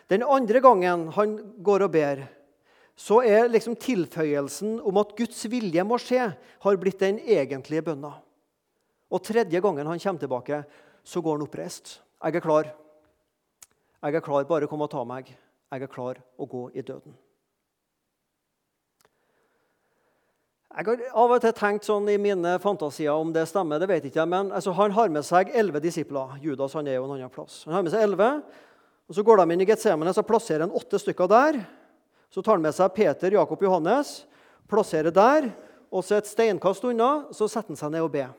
Den 0.07 0.23
andre 0.23 0.61
gangen 0.63 1.09
han 1.17 1.35
går 1.65 1.85
og 1.85 1.91
ber, 1.93 2.23
så 2.95 3.19
er 3.27 3.51
liksom 3.51 3.75
tilføyelsen 3.79 4.79
om 4.87 5.01
at 5.01 5.11
Guds 5.19 5.43
vilje 5.51 5.83
må 5.83 5.99
skje, 6.01 6.31
har 6.63 6.79
blitt 6.79 7.03
den 7.03 7.19
egentlige 7.19 7.83
bønna. 7.91 8.15
Og 9.11 9.23
tredje 9.25 9.59
gangen 9.59 9.87
han 9.89 9.99
kommer 9.99 10.23
tilbake, 10.23 10.63
så 11.03 11.21
går 11.25 11.39
han 11.39 11.47
oppreist. 11.47 11.97
Jeg 12.23 12.39
er 12.39 12.45
klar. 12.45 12.71
Jeg 13.99 14.15
er 14.15 14.23
klar. 14.23 14.47
Bare 14.47 14.67
kom 14.71 14.85
og 14.85 14.91
ta 14.91 15.03
meg. 15.03 15.33
Jeg 15.73 15.83
er 15.83 15.91
klar 15.91 16.23
å 16.39 16.47
gå 16.47 16.69
i 16.71 16.85
døden. 16.85 17.19
Jeg 20.69 20.85
har 20.85 20.99
av 21.17 21.31
og 21.33 21.39
til 21.41 21.53
tenkt 21.57 21.87
sånn 21.87 22.05
i 22.13 22.19
mine 22.21 22.51
fantasier 22.61 23.17
om 23.17 23.31
det 23.33 23.47
stemmer. 23.49 23.79
det 23.81 23.87
vet 23.89 24.03
jeg 24.05 24.11
ikke 24.13 24.25
men 24.29 24.51
altså, 24.53 24.71
Han 24.71 24.91
har 24.93 25.09
med 25.09 25.25
seg 25.25 25.49
elleve 25.49 25.81
disipler. 25.81 26.37
Judas 26.43 26.75
han 26.77 26.87
er 26.87 26.99
jo 26.99 27.07
en 27.07 27.15
annen 27.15 27.33
plass. 27.33 27.63
Han 27.65 27.73
har 27.73 27.81
med 27.81 27.91
seg 27.91 28.03
11, 28.05 28.43
og 29.09 29.15
Så 29.15 29.23
går 29.25 29.37
de 29.37 29.53
inn 29.53 29.61
i 29.61 29.65
Getsemane 29.65 30.13
så 30.13 30.21
plasserer 30.21 30.67
han 30.67 30.75
åtte 30.77 30.99
stykker 31.01 31.27
der. 31.27 31.57
Så 32.29 32.43
tar 32.45 32.59
han 32.59 32.61
med 32.61 32.75
seg 32.77 32.93
Peter, 32.93 33.31
Jakob, 33.33 33.63
Johannes, 33.65 34.27
plasserer 34.69 35.09
der. 35.09 35.49
Og 35.89 36.05
så 36.05 36.19
et 36.19 36.29
steinkast 36.29 36.85
unna 36.85 37.25
så 37.33 37.49
setter 37.49 37.73
han 37.73 37.81
seg 37.81 37.91
ned 37.91 38.05
og 38.05 38.13
ber. 38.13 38.29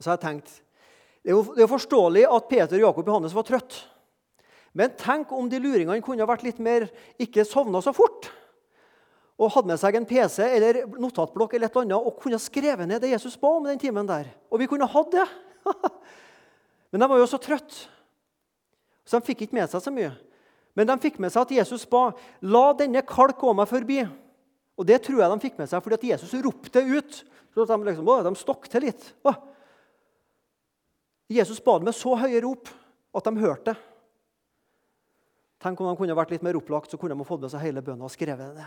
Så 0.00 0.10
jeg 0.10 0.20
tenkt, 0.20 0.50
Det 1.22 1.30
er 1.30 1.36
jo, 1.38 1.54
det 1.54 1.62
er 1.62 1.70
forståelig 1.70 2.26
at 2.26 2.48
Peter, 2.48 2.76
Jakob 2.76 3.06
og 3.06 3.14
Johannes 3.14 3.32
var 3.32 3.46
trøtt. 3.46 3.84
Men 4.74 4.90
tenk 4.98 5.30
om 5.32 5.48
de 5.48 5.62
luringene 5.62 6.02
kunne 6.02 6.26
vært 6.26 6.42
litt 6.42 6.58
mer 6.58 6.90
ikke 7.16 7.46
sovna 7.46 7.80
så 7.80 7.94
fort. 7.94 8.28
Og 9.40 9.50
hadde 9.50 9.72
med 9.72 9.80
seg 9.80 9.96
en 9.98 10.06
PC 10.06 10.44
eller 10.46 10.84
notatblokk 11.00 11.56
eller 11.56 11.66
et 11.66 11.74
eller 11.74 11.88
annet, 11.88 12.06
og 12.06 12.20
kunne 12.22 12.38
skrevet 12.42 12.86
ned 12.86 13.02
det 13.02 13.10
Jesus 13.10 13.34
ba 13.40 13.50
om 13.56 13.66
den 13.66 13.80
timen 13.82 14.06
der. 14.06 14.28
Og 14.50 14.60
vi 14.62 14.68
kunne 14.70 14.86
hatt 14.90 15.10
det. 15.14 15.26
Men 16.94 17.02
de 17.02 17.08
var 17.10 17.18
jo 17.18 17.26
så 17.26 17.40
trøtte, 17.42 17.88
så 19.04 19.18
de 19.18 19.26
fikk 19.26 19.44
ikke 19.44 19.58
med 19.58 19.70
seg 19.72 19.82
så 19.82 19.92
mye. 19.92 20.12
Men 20.78 20.88
de 20.88 20.94
fikk 21.02 21.18
med 21.22 21.32
seg 21.34 21.44
at 21.44 21.54
Jesus 21.56 21.86
ba 21.90 22.08
la 22.46 22.68
denne 22.78 23.02
kalk 23.06 23.40
gå 23.42 23.50
meg 23.56 23.66
forbi. 23.70 24.04
Og 24.74 24.86
Det 24.86 25.00
tror 25.06 25.22
jeg 25.22 25.30
de 25.30 25.42
fikk 25.42 25.58
med 25.60 25.70
seg 25.70 25.82
fordi 25.82 25.98
at 25.98 26.06
Jesus 26.14 26.34
ropte 26.42 26.82
ut. 26.82 27.18
så 27.54 27.66
De, 27.66 27.80
liksom, 27.88 28.06
de 28.26 28.34
stokk 28.38 28.70
litt. 28.82 29.10
Å. 29.22 29.34
Jesus 31.30 31.62
ba 31.62 31.78
dem 31.78 31.90
med 31.90 31.96
så 31.96 32.14
høye 32.18 32.42
rop 32.42 32.70
at 33.14 33.26
de 33.26 33.42
hørte 33.42 33.72
det. 33.72 33.76
Tenk 35.64 35.80
om 35.80 35.88
de 35.88 35.96
kunne 35.96 36.16
vært 36.16 36.34
litt 36.34 36.42
mer 36.44 36.58
opplagt, 36.58 36.90
så 36.90 36.98
kunne 37.00 37.16
de 37.16 37.24
fått 37.24 37.40
med 37.40 37.52
seg 37.52 37.62
hele 37.64 37.80
bønna 37.84 38.04
og 38.04 38.12
skrevet 38.12 38.58
det. 38.58 38.66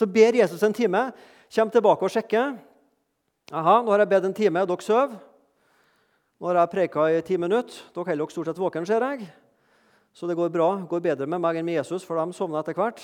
Så 0.00 0.08
ber 0.08 0.38
Jesus 0.38 0.62
en 0.64 0.72
time, 0.72 1.10
kommer 1.52 1.74
tilbake 1.74 2.06
og 2.06 2.12
sjekker. 2.14 2.54
Aha, 3.52 3.80
nå 3.84 3.92
har 3.92 4.00
jeg 4.00 4.12
bedt 4.14 4.30
en 4.30 4.36
time, 4.36 4.62
dere 4.64 4.84
sover. 4.86 5.18
Nå 6.40 6.48
har 6.48 6.62
jeg 6.62 6.72
preika 6.72 7.04
i 7.12 7.20
ti 7.26 7.36
minutter. 7.36 7.82
Dere 7.92 8.06
holder 8.08 8.22
dere 8.24 8.32
stort 8.32 8.48
sett 8.48 8.62
våken, 8.62 8.86
ser 8.88 9.04
jeg. 9.04 9.28
Så 10.16 10.24
det 10.30 10.38
går 10.38 10.48
bra. 10.54 10.70
Går 10.88 11.04
bedre 11.04 11.28
med 11.28 11.42
meg 11.44 11.60
enn 11.60 11.68
med 11.68 11.76
Jesus, 11.76 12.06
for 12.06 12.16
de 12.16 12.32
sovner 12.32 12.62
etter 12.62 12.78
hvert. 12.78 13.02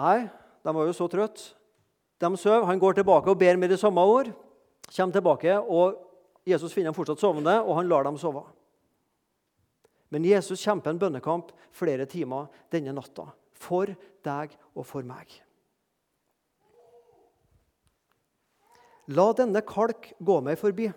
Nei, 0.00 0.24
de 0.64 0.76
var 0.78 0.88
jo 0.88 0.96
så 0.96 1.10
trøtte. 1.12 1.52
De 2.22 2.32
sover. 2.40 2.64
Han 2.70 2.80
går 2.80 2.96
tilbake 3.02 3.28
og 3.28 3.38
ber 3.44 3.60
med 3.60 3.74
de 3.74 3.78
samme 3.78 4.00
ord. 4.00 4.32
Kommer 4.88 5.18
tilbake, 5.18 5.60
og 5.60 6.00
Jesus 6.48 6.72
finner 6.72 6.94
dem 6.94 6.96
fortsatt 6.96 7.20
sovende, 7.20 7.58
og 7.60 7.76
han 7.76 7.92
lar 7.92 8.08
dem 8.08 8.16
sove. 8.20 8.46
Men 10.14 10.24
Jesus 10.24 10.64
kjemper 10.64 10.94
en 10.94 11.02
bønnekamp 11.02 11.52
flere 11.76 12.08
timer 12.08 12.48
denne 12.72 12.96
natta. 12.96 13.28
For 13.52 13.92
deg 14.24 14.56
og 14.72 14.86
for 14.88 15.04
meg. 15.04 15.43
La 19.12 19.26
denne 19.36 19.60
kalk 19.66 20.12
gå 20.18 20.38
meg 20.44 20.56
forbi. 20.60 20.88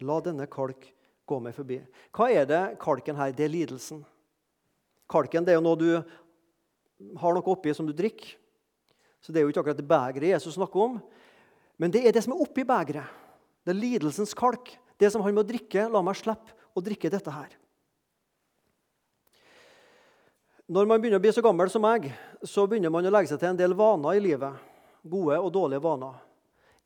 La 0.00 0.20
denne 0.24 0.46
kalk 0.48 0.86
gå 1.28 1.40
meg 1.44 1.56
forbi. 1.56 1.82
Hva 2.16 2.30
er 2.32 2.48
det 2.48 2.62
kalken 2.80 3.18
her? 3.18 3.34
Det 3.36 3.44
er 3.44 3.52
lidelsen. 3.52 4.00
Kalken 5.08 5.44
det 5.44 5.54
er 5.54 5.58
jo 5.58 5.66
noe 5.66 5.80
du 5.80 5.90
har 7.20 7.36
noe 7.36 7.52
oppi 7.52 7.74
som 7.76 7.86
du 7.88 7.94
drikker. 7.96 8.36
Så 9.20 9.32
det 9.32 9.40
er 9.40 9.46
jo 9.46 9.52
ikke 9.52 9.64
akkurat 9.64 9.80
det 9.80 9.88
begeret 9.88 10.32
Jesus 10.32 10.56
snakker 10.56 10.84
om. 10.84 10.98
Men 11.78 11.92
det 11.94 12.04
er 12.06 12.14
det 12.14 12.22
som 12.24 12.34
er 12.34 12.42
oppi 12.42 12.64
begeret. 12.66 13.06
Det 13.66 13.74
er 13.74 13.80
lidelsens 13.80 14.34
kalk. 14.36 14.70
Det 14.98 15.10
som 15.12 15.22
han 15.22 15.36
må 15.36 15.44
drikke. 15.46 15.88
La 15.92 16.02
meg 16.04 16.16
slippe 16.18 16.56
å 16.74 16.82
drikke 16.84 17.10
dette 17.12 17.34
her. 17.34 17.50
Når 20.68 20.88
man 20.88 21.00
begynner 21.00 21.20
å 21.20 21.24
bli 21.24 21.32
så 21.32 21.42
gammel 21.44 21.70
som 21.72 21.80
meg, 21.80 22.10
så 22.44 22.66
begynner 22.68 22.92
man 22.92 23.06
å 23.08 23.12
legge 23.12 23.30
seg 23.30 23.40
til 23.40 23.50
en 23.50 23.60
del 23.60 23.76
vaner 23.76 24.18
i 24.18 24.20
livet. 24.20 24.64
Gode 25.08 25.38
og 25.40 25.52
dårlige 25.54 25.80
vaner. 25.80 26.18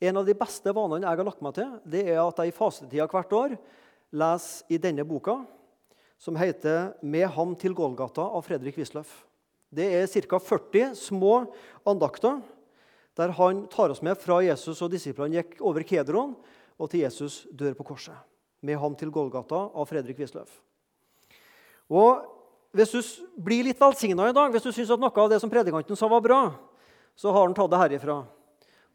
En 0.01 0.17
av 0.17 0.25
de 0.25 0.35
beste 0.37 0.73
vanene 0.73 1.05
jeg 1.05 1.19
har 1.19 1.27
lagt 1.27 1.43
meg 1.43 1.55
til, 1.57 1.75
det 1.85 2.07
er 2.07 2.21
at 2.23 2.39
jeg 2.41 2.51
i 2.51 2.55
fastetida 2.55 3.07
hvert 3.11 3.35
år 3.37 3.57
leser 4.13 4.73
i 4.73 4.79
denne 4.81 5.05
boka, 5.07 5.45
som 6.17 6.35
heter 6.35 6.93
'Med 7.01 7.27
ham 7.29 7.55
til 7.55 7.73
Golgata' 7.73 8.35
av 8.35 8.43
Fredrik 8.43 8.77
Wisløff. 8.77 9.25
Det 9.73 9.93
er 9.93 10.07
ca. 10.07 10.39
40 10.39 10.95
små 10.95 11.51
andakter 11.85 12.41
der 13.17 13.31
han 13.31 13.67
tar 13.67 13.89
oss 13.89 14.01
med 14.01 14.17
fra 14.17 14.41
Jesus 14.41 14.81
og 14.81 14.91
disiplene 14.91 15.35
gikk 15.35 15.61
over 15.61 15.83
Kedron 15.83 16.35
og 16.79 16.89
til 16.89 17.01
Jesus 17.01 17.47
dør 17.53 17.73
på 17.73 17.83
korset. 17.83 18.15
'Med 18.61 18.79
ham 18.79 18.95
til 18.95 19.11
Golgata' 19.11 19.75
av 19.75 19.85
Fredrik 19.85 20.17
Wisløff. 20.17 20.61
Og 21.89 22.25
hvis 22.73 22.91
du 22.91 23.01
blir 23.37 23.63
litt 23.63 23.79
velsigna 23.79 24.29
i 24.29 24.33
dag, 24.33 24.51
hvis 24.51 24.63
du 24.63 24.71
syns 24.71 24.91
at 24.91 24.99
noe 24.99 25.11
av 25.21 25.29
det 25.29 25.39
som 25.41 25.49
predikanten 25.49 25.95
sa, 25.95 26.07
var 26.07 26.21
bra, 26.21 26.55
så 27.15 27.31
har 27.31 27.45
han 27.45 27.53
tatt 27.53 27.69
det 27.69 27.77
herifra. 27.77 28.25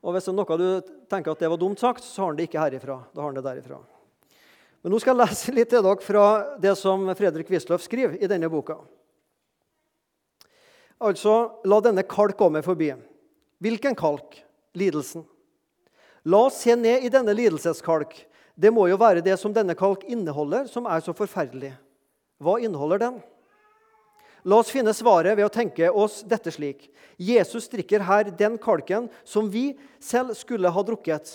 Og 0.05 0.15
hvis 0.15 0.29
det 0.29 0.33
er 0.33 0.39
noe 0.39 0.59
du 0.61 0.69
tenker 1.11 1.35
at 1.35 1.41
det 1.43 1.51
var 1.51 1.61
dumt 1.61 1.81
sagt, 1.81 2.05
så 2.07 2.23
har 2.23 2.33
han 2.33 2.39
det 2.39 2.49
ikke 2.49 2.63
herifra. 2.63 3.01
Da 3.15 3.23
har 3.23 3.33
han 3.33 3.39
det 3.39 3.47
derifra. 3.47 3.81
Men 4.83 4.95
nå 4.95 5.01
skal 5.03 5.17
jeg 5.17 5.25
lese 5.25 5.55
litt 5.55 5.73
til 5.73 5.83
dere 5.83 6.05
fra 6.05 6.27
det 6.63 6.75
som 6.79 7.09
Fredrik 7.19 7.51
Wisløff 7.51 7.83
skriver 7.83 8.15
i 8.23 8.31
denne 8.31 8.51
boka. 8.53 8.79
Altså, 11.03 11.35
la 11.67 11.81
denne 11.83 12.07
kalk 12.07 12.39
gå 12.39 12.49
meg 12.51 12.67
forbi. 12.67 12.93
Hvilken 13.63 13.99
kalk? 13.99 14.39
Lidelsen. 14.79 15.25
La 16.29 16.45
oss 16.47 16.61
se 16.63 16.75
ned 16.79 17.07
i 17.07 17.11
denne 17.11 17.35
lidelseskalk. 17.35 18.15
Det 18.59 18.71
må 18.75 18.89
jo 18.91 18.99
være 18.99 19.23
det 19.23 19.37
som 19.39 19.55
denne 19.55 19.75
kalk 19.79 20.05
inneholder, 20.11 20.67
som 20.71 20.87
er 20.91 21.03
så 21.03 21.15
forferdelig. 21.15 21.73
Hva 22.43 22.59
inneholder 22.63 23.03
den? 23.03 23.21
La 24.49 24.63
oss 24.63 24.71
finne 24.73 24.95
svaret 24.97 25.37
ved 25.37 25.45
å 25.45 25.53
tenke 25.53 25.91
oss 25.93 26.23
dette 26.25 26.49
slik. 26.55 26.87
Jesus 27.21 27.67
drikker 27.69 28.01
her 28.07 28.31
den 28.33 28.57
kalken 28.57 29.11
som 29.27 29.51
vi 29.53 29.75
selv 30.01 30.33
skulle 30.39 30.71
ha 30.73 30.85
drukket. 30.87 31.29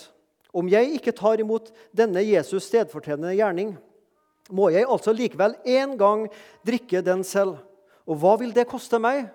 Om 0.54 0.70
jeg 0.72 0.96
ikke 0.96 1.14
tar 1.14 1.42
imot 1.42 1.70
denne 1.94 2.22
Jesus' 2.24 2.66
stedfortredende 2.66 3.36
gjerning, 3.36 3.74
må 4.50 4.70
jeg 4.74 4.88
altså 4.90 5.14
likevel 5.14 5.54
en 5.76 5.94
gang 6.00 6.26
drikke 6.66 7.04
den 7.06 7.22
selv. 7.26 7.60
Og 8.04 8.18
hva 8.20 8.34
vil 8.40 8.50
det 8.56 8.66
koste 8.70 8.98
meg? 9.00 9.28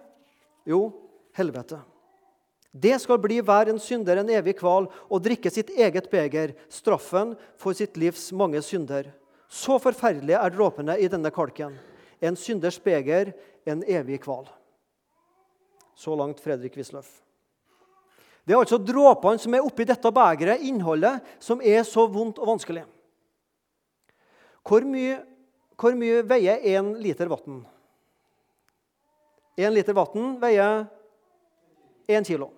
Jo, 0.68 0.90
helvete. 1.38 1.80
Det 2.70 3.00
skal 3.02 3.18
bli 3.22 3.40
hver 3.42 3.72
en 3.72 3.80
synder 3.82 4.20
en 4.22 4.30
evig 4.30 4.60
kval 4.60 4.90
å 5.10 5.22
drikke 5.24 5.50
sitt 5.50 5.72
eget 5.74 6.12
beger, 6.12 6.54
straffen 6.70 7.34
for 7.58 7.74
sitt 7.74 7.98
livs 7.98 8.28
mange 8.36 8.62
synder. 8.62 9.10
Så 9.50 9.80
forferdelige 9.82 10.38
er 10.38 10.54
dråpene 10.54 11.00
i 11.02 11.08
denne 11.10 11.32
kalken. 11.34 11.80
En 12.22 12.36
synders 12.38 12.78
beger, 12.84 13.32
en 13.66 13.84
evig 13.84 14.22
kval. 14.24 14.48
Så 15.96 16.16
langt 16.16 16.40
Fredrik 16.40 16.78
Wisløff. 16.80 17.10
Det 18.48 18.56
er 18.56 18.62
altså 18.64 18.80
dråpene 18.82 19.42
som 19.42 19.54
er 19.54 19.66
oppi 19.66 19.86
dette 19.86 20.12
begeret, 20.16 20.64
innholdet, 20.66 21.20
som 21.44 21.60
er 21.62 21.84
så 21.86 22.08
vondt 22.10 22.40
og 22.42 22.54
vanskelig. 22.54 22.86
Hvor 24.66 24.86
mye, 24.88 25.20
hvor 25.80 25.94
mye 25.98 26.24
veier 26.26 26.64
én 26.72 26.96
liter 26.98 27.30
vann? 27.30 27.60
Én 29.60 29.76
liter 29.76 29.94
vann 29.94 30.38
veier 30.42 30.88
én 32.10 32.26
kilo. 32.26 32.50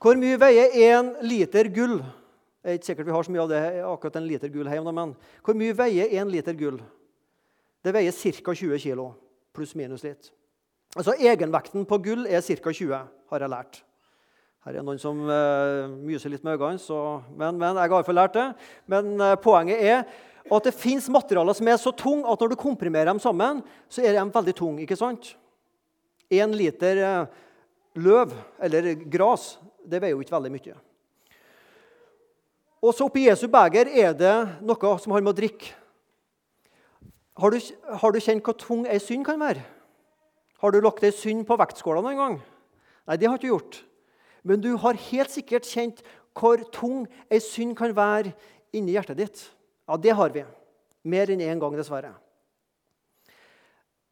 Hvor 0.00 0.16
mye 0.20 0.38
veier 0.40 0.72
én 0.76 1.12
liter 1.24 1.68
gull? 1.72 1.98
Det 2.64 2.70
er 2.70 2.78
ikke 2.78 2.88
sikkert 2.88 3.08
vi 3.08 3.14
har 3.14 3.26
så 3.26 3.32
mye 3.32 3.44
av 3.44 3.50
det 3.52 3.62
akkurat 3.84 4.16
en 4.16 4.26
liter 4.28 4.48
gull 4.52 4.68
hjemme, 4.68 4.92
men 4.96 5.12
hvor 5.44 5.56
mye 5.56 5.76
veier 5.76 6.12
én 6.16 6.30
liter 6.32 6.56
gull? 6.56 6.78
Det 7.84 7.92
veier 7.92 8.12
ca. 8.16 8.54
20 8.56 8.80
kg, 8.80 9.10
pluss-minus 9.54 10.04
litt. 10.06 10.30
Altså 10.94 11.16
Egenvekten 11.18 11.86
på 11.88 11.98
gull 12.02 12.28
er 12.28 12.44
ca. 12.44 12.70
20, 12.70 12.94
har 13.30 13.44
jeg 13.44 13.50
lært. 13.50 13.80
Her 14.64 14.78
er 14.80 14.84
noen 14.86 15.00
som 15.00 15.18
uh, 15.28 15.90
myser 16.06 16.32
litt 16.32 16.44
med 16.46 16.56
øynene, 16.56 16.80
så, 16.80 16.98
men, 17.36 17.58
men, 17.60 17.76
jeg 17.76 17.90
har 17.90 17.98
iallfall 17.98 18.16
lært 18.16 18.36
det. 18.38 18.46
Men 18.88 19.10
uh, 19.20 19.34
poenget 19.40 19.82
er 19.82 20.04
at 20.44 20.68
det 20.68 20.76
fins 20.76 21.08
materialer 21.12 21.56
som 21.56 21.68
er 21.68 21.80
så 21.80 21.92
tunge 21.96 22.28
at 22.30 22.40
når 22.40 22.54
du 22.54 22.60
komprimerer 22.60 23.10
dem 23.10 23.20
sammen, 23.20 23.60
så 23.92 24.04
er 24.04 24.16
de 24.16 24.24
veldig 24.32 24.54
tunge. 24.56 24.84
ikke 24.84 24.96
sant? 24.96 25.34
Én 26.32 26.56
liter 26.56 27.02
uh, 27.04 27.44
løv, 28.00 28.32
eller 28.64 28.94
gras, 29.04 29.54
det 29.84 30.00
veier 30.00 30.16
jo 30.16 30.24
ikke 30.24 30.36
veldig 30.38 30.54
mye. 30.56 30.80
Og 32.84 32.92
så 32.92 33.06
oppi 33.08 33.28
Jesu 33.28 33.46
beger 33.52 33.88
er 33.88 34.16
det 34.16 34.34
noe 34.64 34.96
som 35.00 35.12
har 35.12 35.24
med 35.24 35.32
å 35.32 35.36
drikke. 35.36 35.72
Har 37.38 37.50
du, 37.50 37.58
har 37.98 38.14
du 38.14 38.20
kjent 38.22 38.44
hvor 38.46 38.54
tung 38.58 38.84
ei 38.86 39.00
synd 39.02 39.26
kan 39.26 39.40
være? 39.40 39.64
Har 40.62 40.70
du 40.70 40.78
lagt 40.80 41.02
ei 41.04 41.10
synd 41.14 41.42
på 41.48 41.56
vektskåla 41.58 42.02
noen 42.04 42.20
gang? 42.20 42.36
Nei, 43.08 43.16
det 43.18 43.28
har 43.28 43.36
du 43.36 43.42
ikke 43.42 43.52
gjort. 43.52 43.80
Men 44.46 44.62
du 44.62 44.74
har 44.80 45.00
helt 45.10 45.32
sikkert 45.32 45.66
kjent 45.66 46.04
hvor 46.38 46.62
tung 46.74 47.08
ei 47.32 47.40
synd 47.42 47.74
kan 47.78 47.94
være 47.96 48.34
inni 48.74 48.94
hjertet 48.94 49.18
ditt. 49.18 49.42
Ja, 49.88 49.98
det 49.98 50.14
har 50.16 50.30
vi. 50.34 50.44
Mer 51.04 51.32
enn 51.32 51.42
én 51.42 51.60
gang, 51.60 51.74
dessverre. 51.76 52.14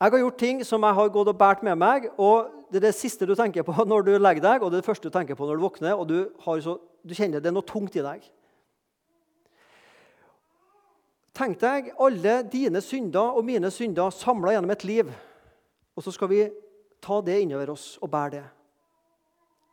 Jeg 0.02 0.10
har 0.10 0.18
gjort 0.18 0.40
ting 0.42 0.64
som 0.66 0.82
jeg 0.82 0.98
har 0.98 1.10
gått 1.14 1.30
og 1.30 1.38
båret 1.38 1.62
med 1.62 1.78
meg. 1.78 2.08
og 2.18 2.50
Det 2.72 2.80
er 2.80 2.88
det 2.88 2.96
siste 2.98 3.26
du 3.26 3.36
tenker 3.38 3.62
på 3.62 3.84
når 3.86 4.08
du 4.08 4.16
legger 4.18 4.42
deg, 4.42 4.62
og 4.62 4.70
det 4.70 4.80
er 4.80 4.82
det 4.82 4.90
første 4.90 5.08
du 5.08 5.14
tenker 5.14 5.38
på 5.38 5.46
når 5.46 5.60
du 5.60 5.62
våkner. 5.62 5.94
og 5.94 6.08
du, 6.10 6.26
så, 6.42 6.78
du 7.06 7.14
kjenner 7.14 7.38
det 7.38 7.52
er 7.52 7.54
noe 7.54 7.66
tungt 7.66 7.94
i 7.96 8.02
deg. 8.02 8.26
Tenk 11.32 11.60
deg 11.60 11.92
alle 11.96 12.42
dine 12.52 12.82
synder 12.84 13.36
og 13.38 13.44
mine 13.44 13.70
synder 13.72 14.12
samla 14.12 14.52
gjennom 14.52 14.72
et 14.74 14.84
liv. 14.84 15.12
Og 15.96 16.04
så 16.04 16.12
skal 16.12 16.28
vi 16.28 16.42
ta 17.02 17.20
det 17.24 17.40
innover 17.42 17.72
oss 17.72 17.96
og 18.02 18.10
bære 18.12 18.30
det. 18.34 18.44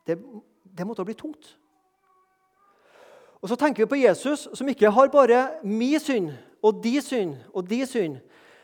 Det, 0.06 0.16
det 0.64 0.86
måtte 0.86 1.04
bli 1.04 1.14
tungt. 1.14 1.56
Og 3.40 3.48
Så 3.48 3.56
tenker 3.56 3.84
vi 3.84 3.88
på 3.88 4.00
Jesus, 4.00 4.48
som 4.54 4.68
ikke 4.68 4.90
har 4.90 5.08
bare 5.08 5.48
min 5.64 6.00
synd 6.00 6.32
og 6.62 6.82
de 6.84 7.00
synd 7.00 7.36
og 7.54 7.70
de 7.70 7.86
synd. 7.86 8.18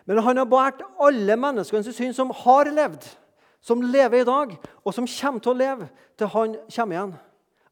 Men 0.07 0.19
han 0.23 0.37
har 0.37 0.45
båret 0.45 0.83
alle 1.01 1.37
menneskenes 1.37 1.97
synd 1.97 2.15
som 2.15 2.31
har 2.31 2.69
levd, 2.71 3.05
som 3.61 3.83
lever 3.83 4.21
i 4.21 4.25
dag, 4.25 4.53
og 4.85 4.95
som 4.95 5.09
kommer 5.09 5.41
til 5.41 5.53
å 5.53 5.59
leve 5.59 5.89
til 6.19 6.31
han 6.31 6.57
kommer 6.77 6.97
igjen. 6.97 7.15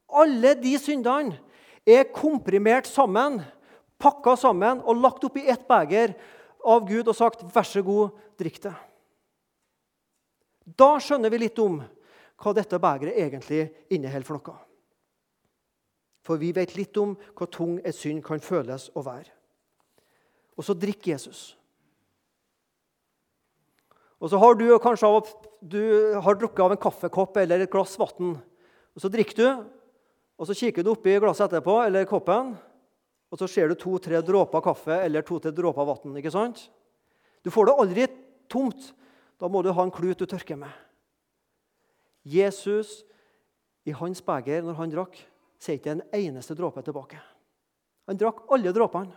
Alle 0.09 0.55
de 0.59 0.73
syndene 0.79 1.37
er 1.85 2.09
komprimert 2.13 2.87
sammen 2.87 3.41
pakka 4.01 4.35
sammen 4.39 4.81
og 4.83 5.01
lagt 5.01 5.23
oppi 5.27 5.47
ett 5.47 5.67
beger. 5.67 6.15
av 6.65 6.87
Gud 6.87 7.07
og 7.07 7.15
sagt 7.15 7.43
'vær 7.43 7.63
så 7.63 7.81
god, 7.85 8.09
drikk 8.37 8.59
det'. 8.61 8.75
Da 10.65 10.97
skjønner 10.97 11.29
vi 11.29 11.37
litt 11.37 11.59
om 11.59 11.83
hva 12.41 12.53
dette 12.53 12.79
begeret 12.79 13.13
egentlig 13.15 13.69
inneholder 13.93 14.25
for 14.25 14.39
noe. 14.39 14.57
For 16.25 16.41
vi 16.41 16.51
vet 16.51 16.75
litt 16.75 16.97
om 16.97 17.13
hvor 17.37 17.51
tung 17.53 17.77
et 17.85 17.95
synd 17.95 18.23
kan 18.25 18.41
føles 18.41 18.89
å 18.95 19.03
være. 19.05 19.29
Og 20.57 20.65
så 20.65 20.73
drikker 20.73 21.11
Jesus. 21.11 21.55
Og 24.19 24.31
så 24.31 24.39
har 24.41 24.55
du 24.57 24.65
kanskje 24.81 25.07
av, 25.07 25.29
du 25.61 26.15
har 26.17 26.35
drukket 26.39 26.63
av 26.65 26.71
en 26.71 26.81
kaffekopp 26.81 27.37
eller 27.37 27.61
et 27.61 27.71
glass 27.71 27.93
vann. 27.99 28.41
Og 28.95 29.03
så 29.03 29.11
drikker 29.11 29.37
du, 29.37 29.65
og 30.39 30.47
så 30.47 30.55
kikker 30.57 30.83
du 30.83 30.95
oppi 30.95 31.19
glasset 31.19 31.51
etterpå, 31.51 31.77
eller 31.85 32.07
koppen, 32.09 32.55
og 33.35 33.41
så 33.41 33.49
ser 33.51 33.67
du 33.67 33.75
to-tre 33.75 34.21
dråper 34.23 34.63
kaffe 34.63 34.95
eller 35.03 35.25
to-tre 35.27 35.51
dråper 35.51 35.83
vann. 35.83 36.15
ikke 36.15 36.31
sant? 36.31 36.69
Du 37.43 37.51
får 37.51 37.67
det 37.67 37.73
aldri 37.83 38.05
tomt. 38.47 38.93
Da 39.35 39.49
må 39.51 39.59
du 39.59 39.73
ha 39.75 39.83
en 39.83 39.91
klut 39.91 40.21
du 40.21 40.23
tørker 40.23 40.55
med. 40.55 40.71
Jesus, 42.23 43.03
i 43.83 43.91
hans 43.91 44.23
beger, 44.23 44.63
når 44.63 44.77
han 44.79 44.93
drakk, 44.93 45.17
sier 45.59 45.75
ikke 45.75 45.97
en 45.97 46.05
eneste 46.15 46.55
dråpe 46.55 46.79
tilbake. 46.85 47.19
Han 48.07 48.21
drakk 48.21 48.45
alle 48.55 48.71
dråpene. 48.71 49.11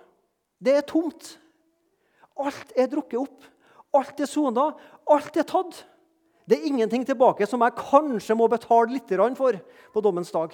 Det 0.59 0.75
er 0.75 0.83
tomt. 0.83 1.37
Alt 2.43 2.75
er 2.75 2.91
drukket 2.91 3.21
opp. 3.23 3.47
Alt 3.95 4.19
er 4.19 4.27
sona. 4.27 4.73
Alt 5.07 5.39
er 5.39 5.47
tatt. 5.47 5.85
Det 6.43 6.59
er 6.59 6.67
ingenting 6.67 7.07
tilbake 7.07 7.47
som 7.47 7.63
jeg 7.63 7.79
kanskje 7.79 8.35
må 8.35 8.51
betale 8.51 8.91
litt 8.97 9.15
for 9.39 9.63
på 9.95 10.03
dommens 10.03 10.35
dag. 10.35 10.51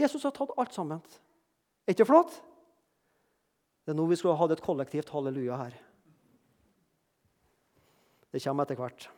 Jesus 0.00 0.24
har 0.24 0.32
tatt 0.32 0.56
alt 0.56 0.72
sammen. 0.72 1.04
Er 1.84 1.96
ikke 1.96 2.08
flott? 2.08 2.32
Det 3.84 3.92
er 3.92 3.98
nå 3.98 4.06
vi 4.08 4.16
skulle 4.16 4.38
hatt 4.40 4.54
et 4.54 4.64
kollektivt 4.64 5.12
halleluja 5.12 5.58
her. 5.60 5.74
Det 8.32 8.42
kommer 8.42 8.64
etter 8.64 8.80
hvert. 8.80 9.08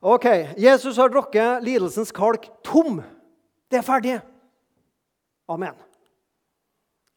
Ok, 0.00 0.26
Jesus 0.56 0.96
har 0.96 1.10
drukket 1.12 1.64
lidelsens 1.66 2.12
kalk 2.14 2.46
tom. 2.64 3.02
Det 3.68 3.80
er 3.80 3.84
ferdig. 3.84 4.14
Amen. 5.50 5.76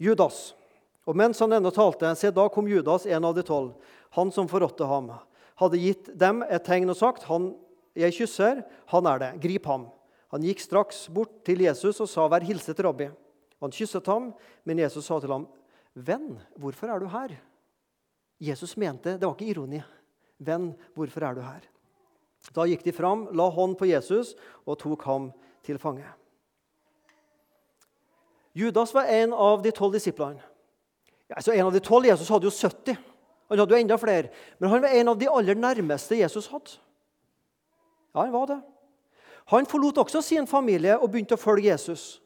Judas. 0.01 0.51
Og 1.07 1.15
mens 1.15 1.39
han 1.43 1.53
ennå 1.55 1.71
talte, 1.71 2.11
se 2.19 2.31
da 2.33 2.49
kom 2.51 2.67
Judas, 2.67 3.05
en 3.05 3.29
av 3.29 3.37
de 3.37 3.43
tolv, 3.45 3.71
han 4.17 4.31
som 4.35 4.49
forrådte 4.51 4.87
ham, 4.89 5.13
hadde 5.61 5.79
gitt 5.79 6.11
dem 6.19 6.41
et 6.43 6.65
tegn 6.65 6.91
og 6.91 6.99
sagt, 6.99 7.27
han, 7.29 7.53
'Jeg 7.95 8.13
kysser, 8.13 8.63
han 8.89 9.05
er 9.05 9.19
det. 9.19 9.31
Grip 9.39 9.65
ham.' 9.65 9.91
Han 10.33 10.41
gikk 10.41 10.59
straks 10.59 11.07
bort 11.13 11.45
til 11.45 11.61
Jesus 11.61 12.01
og 12.01 12.09
sa, 12.09 12.27
'Vær 12.27 12.43
hilset, 12.43 12.79
rabbi.' 12.79 13.11
Han 13.63 13.71
kysset 13.71 14.07
ham, 14.11 14.33
men 14.67 14.81
Jesus 14.83 15.05
sa 15.07 15.19
til 15.23 15.31
ham, 15.31 15.47
'Venn, 15.95 16.39
hvorfor 16.59 16.91
er 16.91 16.99
du 16.99 17.07
her?' 17.07 17.37
Jesus 18.39 18.75
mente, 18.75 19.17
det 19.17 19.23
var 19.23 19.35
ikke 19.37 19.53
ironi, 19.53 19.83
'Venn, 20.39 20.73
hvorfor 20.95 21.23
er 21.23 21.33
du 21.33 21.41
her?' 21.41 21.69
Da 22.51 22.65
gikk 22.67 22.83
de 22.83 22.91
fram, 22.91 23.29
la 23.31 23.47
hånd 23.49 23.77
på 23.79 23.87
Jesus 23.87 24.35
og 24.65 24.79
tok 24.79 25.03
ham 25.03 25.31
til 25.63 25.77
fange. 25.79 26.03
Judas 28.53 28.93
var 28.93 29.07
en 29.09 29.33
av 29.33 29.63
de 29.63 29.71
tolv 29.71 29.93
disiplene. 29.93 30.41
Altså, 31.31 31.53
en 31.53 31.65
av 31.65 31.71
de 31.73 31.79
tolv 31.79 32.05
Jesus 32.05 32.29
hadde 32.29 32.45
jo 32.45 32.51
70. 32.51 32.97
Han 33.49 33.59
hadde 33.59 33.73
jo 33.73 33.79
enda 33.79 33.97
flere. 33.97 34.29
Men 34.59 34.69
han 34.69 34.81
var 34.81 34.89
en 34.89 35.07
av 35.07 35.17
de 35.17 35.29
aller 35.29 35.55
nærmeste 35.55 36.19
Jesus 36.19 36.47
hadde. 36.51 36.75
Ja, 38.13 38.25
han 38.25 38.33
var 38.35 38.47
det. 38.51 38.59
Han 39.45 39.65
forlot 39.65 39.97
også 39.97 40.21
sin 40.21 40.47
familie 40.47 40.99
og 40.99 41.09
begynte 41.11 41.35
å 41.35 41.41
følge 41.41 41.71
Jesus. 41.71 42.22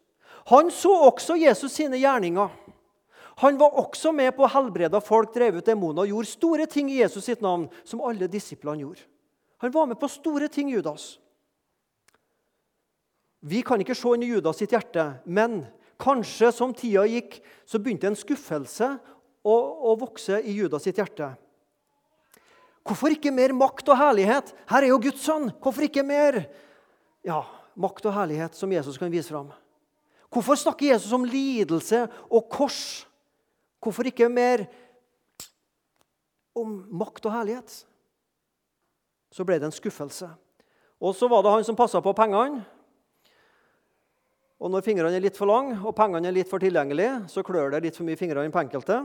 Han 0.48 0.72
så 0.72 0.94
også 1.10 1.36
Jesus 1.39 1.75
sine 1.75 2.00
gjerninger. 2.00 2.50
Han 3.44 3.58
var 3.60 3.75
også 3.77 4.13
med 4.16 4.32
på 4.34 4.46
å 4.48 4.50
helbrede 4.50 5.01
folk, 5.04 5.34
drev 5.36 5.60
ut 5.60 5.68
demoner 5.68 6.06
og 6.06 6.13
gjorde 6.13 6.32
store 6.32 6.66
ting 6.72 6.89
i 6.89 7.01
Jesus 7.01 7.27
sitt 7.27 7.44
navn, 7.46 7.68
som 7.86 8.01
alle 8.01 8.30
disiplene 8.32 8.82
gjorde. 8.82 9.06
Han 9.62 9.74
var 9.74 9.89
med 9.89 10.00
på 10.00 10.10
store 10.10 10.48
ting, 10.50 10.72
Judas. 10.74 11.18
Vi 13.46 13.62
kan 13.66 13.81
ikke 13.81 13.96
se 13.98 14.14
inn 14.16 14.25
i 14.25 14.31
Judas 14.31 14.57
sitt 14.62 14.74
hjerte, 14.74 15.12
men 15.25 15.66
Kanskje 15.98 16.51
som 16.53 16.74
tida 16.77 17.07
gikk, 17.10 17.40
så 17.66 17.81
begynte 17.81 18.12
en 18.12 18.18
skuffelse 18.18 18.92
å, 19.42 19.55
å 19.90 19.96
vokse 19.98 20.40
i 20.46 20.53
Judas 20.53 20.86
sitt 20.86 21.00
hjerte. 21.01 21.31
Hvorfor 22.88 23.16
ikke 23.16 23.33
mer 23.33 23.51
makt 23.57 23.90
og 23.90 23.98
herlighet? 24.00 24.53
Her 24.70 24.86
er 24.86 24.94
jo 24.94 25.00
Guds 25.01 25.25
sønn. 25.25 25.50
Hvorfor 25.60 25.88
ikke 25.88 26.05
mer 26.07 26.44
ja, 27.25 27.42
makt 27.75 28.05
og 28.07 28.16
herlighet 28.16 28.55
som 28.55 28.72
Jesus 28.72 29.00
kan 29.01 29.12
vise 29.12 29.33
fram? 29.33 29.50
Hvorfor 30.33 30.59
snakker 30.59 30.92
Jesus 30.92 31.13
om 31.16 31.25
lidelse 31.25 32.03
og 32.27 32.50
kors? 32.51 33.07
Hvorfor 33.83 34.09
ikke 34.09 34.27
mer 34.31 34.66
om 36.57 36.81
makt 37.00 37.29
og 37.29 37.35
herlighet? 37.35 37.83
Så 39.31 39.46
ble 39.48 39.59
det 39.59 39.70
en 39.70 39.75
skuffelse. 39.75 40.29
Og 40.98 41.13
så 41.16 41.29
var 41.29 41.46
det 41.46 41.53
han 41.53 41.68
som 41.68 41.77
passa 41.77 42.01
på 42.01 42.16
pengene. 42.18 42.63
Og 44.57 44.72
når 44.74 44.81
fingrene 44.81 45.13
er 45.13 45.22
litt 45.22 45.37
for 45.37 45.50
lange 45.50 45.77
og 45.85 45.94
pengene 45.96 46.31
er 46.31 46.35
litt 46.40 46.50
for 46.50 46.61
tilgjengelige, 46.61 47.27
så 47.29 47.46
klør 47.46 47.75
det 47.75 47.83
litt 47.85 47.98
for 47.98 48.07
mye 48.07 48.18
i 48.18 48.20
fingrene 48.20 48.53
på 48.53 48.63
enkelte. 48.63 49.03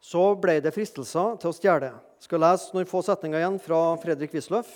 Så 0.00 0.22
ble 0.40 0.56
det 0.64 0.72
fristelser 0.72 1.36
til 1.42 1.50
å 1.50 1.56
stjele. 1.56 1.90
Jeg 2.16 2.30
skal 2.30 2.40
lese 2.40 2.72
noen 2.72 2.88
få 2.88 3.02
setninger 3.04 3.42
igjen 3.42 3.58
fra 3.60 3.82
Fredrik 4.00 4.32
Wisløff 4.32 4.70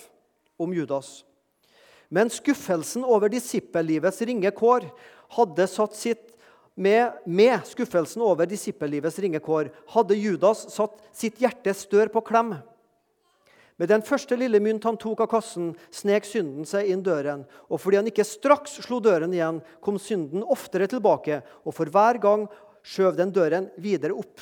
om 0.61 0.73
Judas. 0.77 1.23
Men 2.09 2.31
skuffelsen 2.33 3.05
over 3.05 3.31
disippellivets 3.33 4.21
ringe 4.27 4.51
kår 4.55 4.87
hadde 5.37 5.67
satt 5.69 5.97
sitt 5.97 6.31
med, 6.75 7.21
med 7.25 7.63
skuffelsen 7.67 8.23
over 8.25 8.47
disippellivets 8.49 9.19
ringe 9.23 9.39
kår 9.43 9.71
hadde 9.95 10.17
Judas 10.19 10.65
satt 10.73 10.99
sitt 11.15 11.39
hjerte 11.41 11.73
stør 11.73 12.11
på 12.13 12.23
klem. 12.27 12.55
Med 13.75 13.91
den 13.91 14.03
første 14.07 14.37
lille 14.39 14.61
mynt 14.63 14.85
han 14.87 14.99
tok 14.99 15.25
av 15.25 15.31
kassen, 15.33 15.73
snek 15.91 16.27
synden 16.27 16.67
seg 16.67 16.87
inn 16.91 17.03
døren. 17.03 17.43
Og 17.67 17.81
fordi 17.83 17.99
han 17.99 18.07
ikke 18.07 18.23
straks 18.27 18.77
slo 18.85 19.01
døren 19.03 19.33
igjen, 19.35 19.59
kom 19.83 19.99
synden 19.99 20.45
oftere 20.47 20.87
tilbake, 20.91 21.41
og 21.67 21.75
for 21.75 21.91
hver 21.91 22.21
gang 22.23 22.47
skjøv 22.87 23.19
den 23.19 23.33
døren 23.35 23.67
videre 23.81 24.15
opp. 24.15 24.39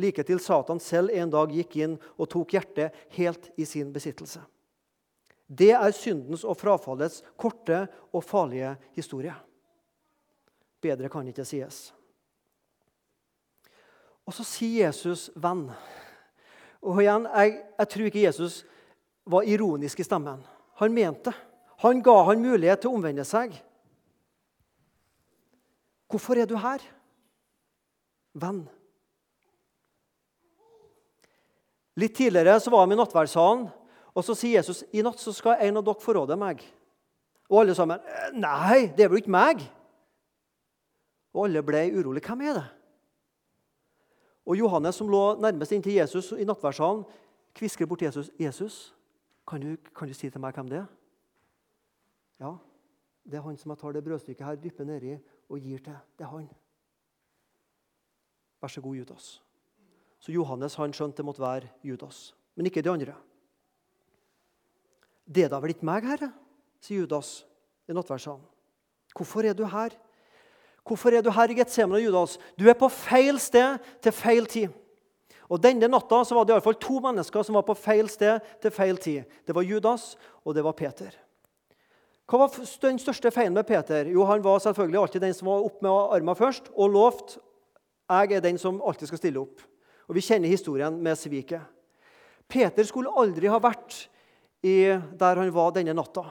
Like 0.00 0.24
til 0.26 0.40
Satan 0.42 0.80
selv 0.82 1.12
en 1.14 1.30
dag 1.30 1.52
gikk 1.54 1.76
inn 1.84 1.98
og 2.16 2.30
tok 2.32 2.56
hjertet 2.56 2.96
helt 3.18 3.52
i 3.60 3.68
sin 3.68 3.92
besittelse. 3.94 4.40
Det 5.46 5.72
er 5.76 5.92
syndens 5.92 6.44
og 6.44 6.56
frafallets 6.56 7.20
korte 7.36 7.84
og 8.12 8.24
farlige 8.24 8.74
historie. 8.96 9.34
Bedre 10.80 11.10
kan 11.12 11.28
ikke 11.28 11.44
sies. 11.48 11.90
Og 14.24 14.32
så 14.32 14.44
sier 14.46 14.86
Jesus, 14.86 15.28
venn 15.36 15.68
og 16.84 17.00
igjen, 17.00 17.26
jeg, 17.32 17.52
jeg, 17.78 17.88
tror 17.88 18.08
ikke 18.10 18.24
Jesus 18.26 18.56
var 19.32 19.46
ironisk 19.48 20.00
i 20.00 20.04
stemmen. 20.04 20.42
Han 20.80 20.92
mente 20.92 21.32
Han 21.84 22.00
ga 22.04 22.14
han 22.28 22.40
mulighet 22.40 22.80
til 22.80 22.92
å 22.92 22.96
omvende 22.96 23.24
seg. 23.26 23.52
Hvorfor 26.08 26.38
er 26.38 26.46
du 26.48 26.54
her, 26.60 26.80
venn? 28.38 28.62
Litt 31.98 32.14
tidligere 32.16 32.56
så 32.62 32.72
var 32.72 32.84
han 32.84 32.94
i 32.94 32.98
nattverdssalen, 32.98 33.66
og 34.14 34.22
så 34.24 34.36
sier 34.38 34.60
Jesus 34.60 34.84
i 34.94 35.02
natt 35.02 35.18
så 35.18 35.32
skal 35.34 35.62
en 35.64 35.80
av 35.80 35.86
dere 35.86 36.02
forråde 36.02 36.36
meg. 36.38 36.62
Og 37.50 37.60
alle 37.60 37.74
sammen 37.76 38.00
Nei, 38.38 38.86
det 38.94 39.04
er 39.04 39.10
vel 39.10 39.20
ikke 39.20 39.34
meg? 39.34 39.64
Og 41.34 41.48
alle 41.48 41.62
ble 41.66 41.82
urolige. 41.98 42.28
Hvem 42.30 42.44
er 42.46 42.58
det? 42.60 42.66
Og 44.46 44.58
Johannes, 44.58 44.94
som 44.94 45.08
lå 45.08 45.22
nærmest 45.40 45.72
inntil 45.72 45.96
Jesus 45.96 46.30
i 46.36 46.44
nattverdssalen, 46.46 47.04
kvisker 47.54 47.86
bort 47.86 48.02
Jesus. 48.02 48.30
'Jesus, 48.38 48.94
kan 49.48 49.60
du, 49.60 49.76
kan 49.96 50.08
du, 50.08 50.14
si 50.14 50.30
til 50.30 50.40
meg 50.40 50.54
hvem 50.54 50.68
det 50.68 50.78
er?' 50.78 50.92
Ja, 52.40 52.56
det 53.24 53.38
er 53.38 53.42
han 53.42 53.56
som 53.56 53.70
jeg 53.70 53.78
tar 53.78 53.92
det 53.92 54.04
brødstykket 54.04 54.46
her, 54.46 54.56
dypper 54.56 54.84
nedi 54.84 55.18
og 55.48 55.58
gir 55.58 55.78
til. 55.78 55.96
Det 56.18 56.24
er 56.24 56.30
han. 56.30 56.48
Vær 58.60 58.68
så 58.68 58.80
god, 58.80 58.94
Judas. 58.94 59.42
Så 60.18 60.32
Johannes 60.32 60.74
han 60.74 60.92
skjønte 60.92 61.16
det 61.16 61.24
måtte 61.24 61.42
være 61.42 61.68
Judas, 61.82 62.34
men 62.54 62.66
ikke 62.66 62.82
de 62.82 62.90
andre. 62.90 63.14
'Det 65.26 65.44
er 65.44 65.48
da 65.48 65.60
vel 65.60 65.70
ikke 65.74 65.86
meg, 65.86 66.04
Herre?' 66.04 66.32
sier 66.80 67.00
Judas 67.00 67.44
i 67.88 67.92
nattverdssalen. 67.92 68.44
'Hvorfor 69.14 69.44
er 69.44 69.52
du 69.54 69.64
her?' 69.64 69.96
Hvorfor 70.84 71.16
er 71.16 71.22
du 71.22 71.30
her 71.30 71.48
i 71.48 71.54
Getsemane, 71.54 72.02
Judas? 72.04 72.38
Du 72.58 72.68
er 72.68 72.76
på 72.76 72.88
feil 72.92 73.38
sted 73.40 73.78
til 74.02 74.12
feil 74.12 74.46
tid. 74.46 74.68
Og 75.48 75.62
Denne 75.62 75.88
natta 75.88 76.18
så 76.24 76.34
var 76.34 76.44
det 76.44 76.52
i 76.52 76.56
alle 76.58 76.64
fall 76.64 76.80
to 76.80 76.98
mennesker 77.00 77.42
som 77.42 77.54
var 77.54 77.64
på 77.64 77.76
feil 77.76 78.08
sted 78.08 78.40
til 78.60 78.70
feil 78.70 78.96
tid. 79.00 79.24
Det 79.46 79.54
var 79.54 79.64
Judas, 79.64 80.16
og 80.44 80.54
det 80.54 80.64
var 80.64 80.76
Peter. 80.76 81.16
Hva 82.28 82.38
var 82.38 82.52
den 82.82 82.98
største 82.98 83.30
feilen 83.30 83.54
med 83.54 83.66
Peter? 83.68 84.04
Jo, 84.04 84.24
Han 84.24 84.44
var 84.44 84.58
selvfølgelig 84.58 85.00
alltid 85.00 85.20
den 85.20 85.34
som 85.34 85.48
var 85.48 85.64
opp 85.64 85.82
med 85.82 85.90
armene 85.90 86.36
først 86.36 86.70
og 86.74 86.90
lovt 86.90 87.38
jeg 88.10 88.32
er 88.32 88.40
den 88.40 88.58
som 88.58 88.82
alltid 88.84 89.08
skal 89.08 89.18
stille 89.18 89.40
opp. 89.40 89.60
Og 90.08 90.14
Vi 90.14 90.20
kjenner 90.20 90.48
historien 90.48 90.96
med 91.02 91.16
sviket. 91.16 91.62
Peter 92.48 92.84
skulle 92.84 93.12
aldri 93.16 93.48
ha 93.48 93.58
vært 93.58 94.08
i 94.64 94.78
der 94.96 95.40
han 95.40 95.52
var 95.52 95.74
denne 95.76 95.94
natta. 95.96 96.24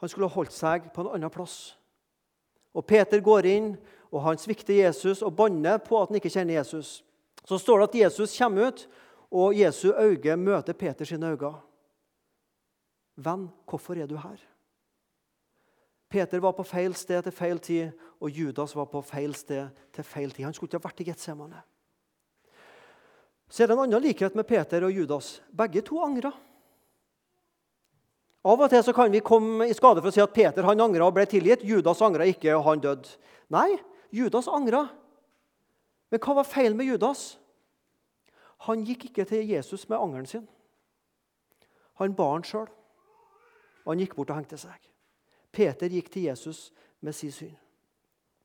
Han 0.00 0.10
skulle 0.10 0.28
ha 0.28 0.34
holdt 0.34 0.54
seg 0.54 0.88
på 0.94 1.04
en 1.04 1.14
annen 1.16 1.32
plass. 1.32 1.74
Og 2.74 2.86
Peter 2.88 3.20
går 3.22 3.46
inn 3.46 3.74
og 4.14 4.22
han 4.22 4.38
svikter 4.38 4.78
Jesus 4.78 5.24
og 5.26 5.34
banner 5.34 5.80
på 5.82 5.98
at 5.98 6.10
han 6.10 6.20
ikke 6.20 6.30
kjenner 6.30 6.60
Jesus. 6.60 7.00
Så 7.44 7.58
står 7.58 7.82
det 7.82 7.88
at 7.88 8.00
Jesus 8.04 8.36
kommer 8.38 8.70
ut, 8.70 8.86
og 9.34 9.56
Jesu 9.58 9.90
øyne 9.90 10.36
møter 10.38 10.76
Peters 10.78 11.12
øyne. 11.12 11.34
Venn, 13.16 13.48
hvorfor 13.66 13.98
er 13.98 14.06
du 14.06 14.16
her? 14.16 14.38
Peter 16.08 16.38
var 16.38 16.54
på 16.54 16.62
feil 16.62 16.94
sted 16.94 17.22
til 17.26 17.32
feil 17.34 17.58
tid, 17.58 17.90
og 18.20 18.30
Judas 18.30 18.76
var 18.76 18.86
på 18.86 19.02
feil 19.02 19.34
sted 19.34 19.68
til 19.92 20.04
feil 20.04 20.30
tid. 20.30 20.44
Han 20.44 20.54
skulle 20.54 20.70
ikke 20.70 20.78
ha 20.78 20.88
vært 20.88 21.02
i 21.02 21.08
Getsemane. 21.10 21.62
Så 23.50 23.62
er 23.62 23.66
det 23.66 23.74
en 23.74 23.82
annen 23.82 24.02
likhet 24.02 24.34
med 24.38 24.46
Peter 24.46 24.86
og 24.86 24.94
Judas. 24.94 25.40
Begge 25.50 25.82
to 25.82 25.98
angra. 26.02 26.30
Av 28.44 28.60
og 28.60 28.68
til 28.68 28.82
så 28.84 28.92
kan 28.92 29.12
vi 29.12 29.22
komme 29.24 29.70
i 29.70 29.76
skade 29.76 30.02
for 30.02 30.10
å 30.10 30.14
si 30.14 30.20
at 30.20 30.34
Peter 30.36 30.66
han 30.66 30.82
angra 30.84 31.06
og 31.08 31.14
ble 31.16 31.24
tilgitt. 31.28 31.64
Judas 31.64 32.02
angra 32.04 32.26
ikke, 32.28 32.52
og 32.58 32.66
han 32.66 32.82
døde. 32.84 33.16
Nei, 33.52 33.78
Judas 34.12 34.50
angra. 34.52 34.84
Men 36.12 36.20
hva 36.20 36.36
var 36.36 36.48
feil 36.48 36.76
med 36.76 36.90
Judas? 36.90 37.38
Han 38.68 38.84
gikk 38.84 39.08
ikke 39.08 39.24
til 39.28 39.48
Jesus 39.48 39.88
med 39.88 39.98
angeren 39.98 40.28
sin. 40.28 40.44
Han 42.00 42.14
bar 42.16 42.34
han 42.36 42.44
sjøl. 42.44 42.68
Og 43.84 43.92
han 43.92 44.04
gikk 44.04 44.16
bort 44.18 44.32
og 44.32 44.38
hengte 44.42 44.60
seg. 44.60 44.76
Peter 45.54 45.88
gikk 45.88 46.10
til 46.12 46.28
Jesus 46.28 46.68
med 47.04 47.16
sin 47.16 47.32
syn. 47.32 47.56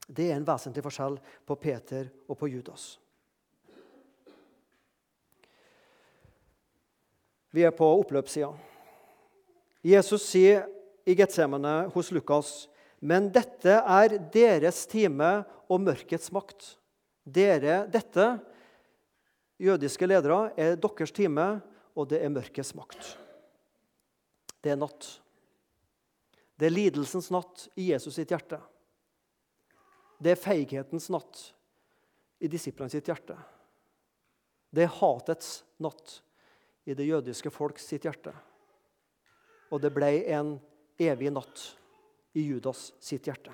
Det 0.08 0.30
er 0.30 0.40
en 0.40 0.48
vesentlig 0.48 0.84
forskjell 0.86 1.20
på 1.46 1.60
Peter 1.60 2.08
og 2.28 2.40
på 2.40 2.50
Judas. 2.50 2.96
Vi 7.52 7.66
er 7.66 7.74
på 7.74 7.86
oppløpssida. 8.00 8.52
Jesus 9.86 10.26
sier 10.28 10.66
i 11.08 11.16
Getsemane 11.16 11.90
hos 11.94 12.12
Lukas.: 12.12 12.68
Men 13.00 13.30
dette 13.32 13.80
er 13.80 14.18
deres 14.34 14.84
time 14.90 15.46
og 15.72 15.82
mørkets 15.86 16.32
makt. 16.36 16.76
Dere, 17.24 17.86
dette, 17.88 18.26
jødiske 19.60 20.08
ledere, 20.08 20.52
er 20.58 20.76
deres 20.76 21.12
time, 21.16 21.62
og 21.96 22.10
det 22.10 22.20
er 22.24 22.34
mørkets 22.34 22.74
makt. 22.76 23.14
Det 24.60 24.74
er 24.74 24.80
natt. 24.80 25.08
Det 26.60 26.68
er 26.68 26.76
lidelsens 26.76 27.30
natt 27.32 27.70
i 27.80 27.94
Jesus 27.94 28.18
sitt 28.20 28.34
hjerte. 28.34 28.60
Det 30.20 30.34
er 30.34 30.42
feighetens 30.42 31.08
natt 31.14 31.46
i 32.44 32.50
disiplene 32.52 32.92
sitt 32.92 33.08
hjerte. 33.08 33.38
Det 34.70 34.84
er 34.84 34.98
hatets 35.00 35.62
natt 35.80 36.20
i 36.84 36.96
det 36.98 37.08
jødiske 37.08 37.52
folk 37.54 37.80
sitt 37.80 38.04
hjerte. 38.04 38.34
Og 39.70 39.82
det 39.82 39.92
ble 39.94 40.12
en 40.34 40.56
evig 41.00 41.32
natt 41.34 41.66
i 42.34 42.46
Judas 42.48 42.90
sitt 43.00 43.28
hjerte. 43.30 43.54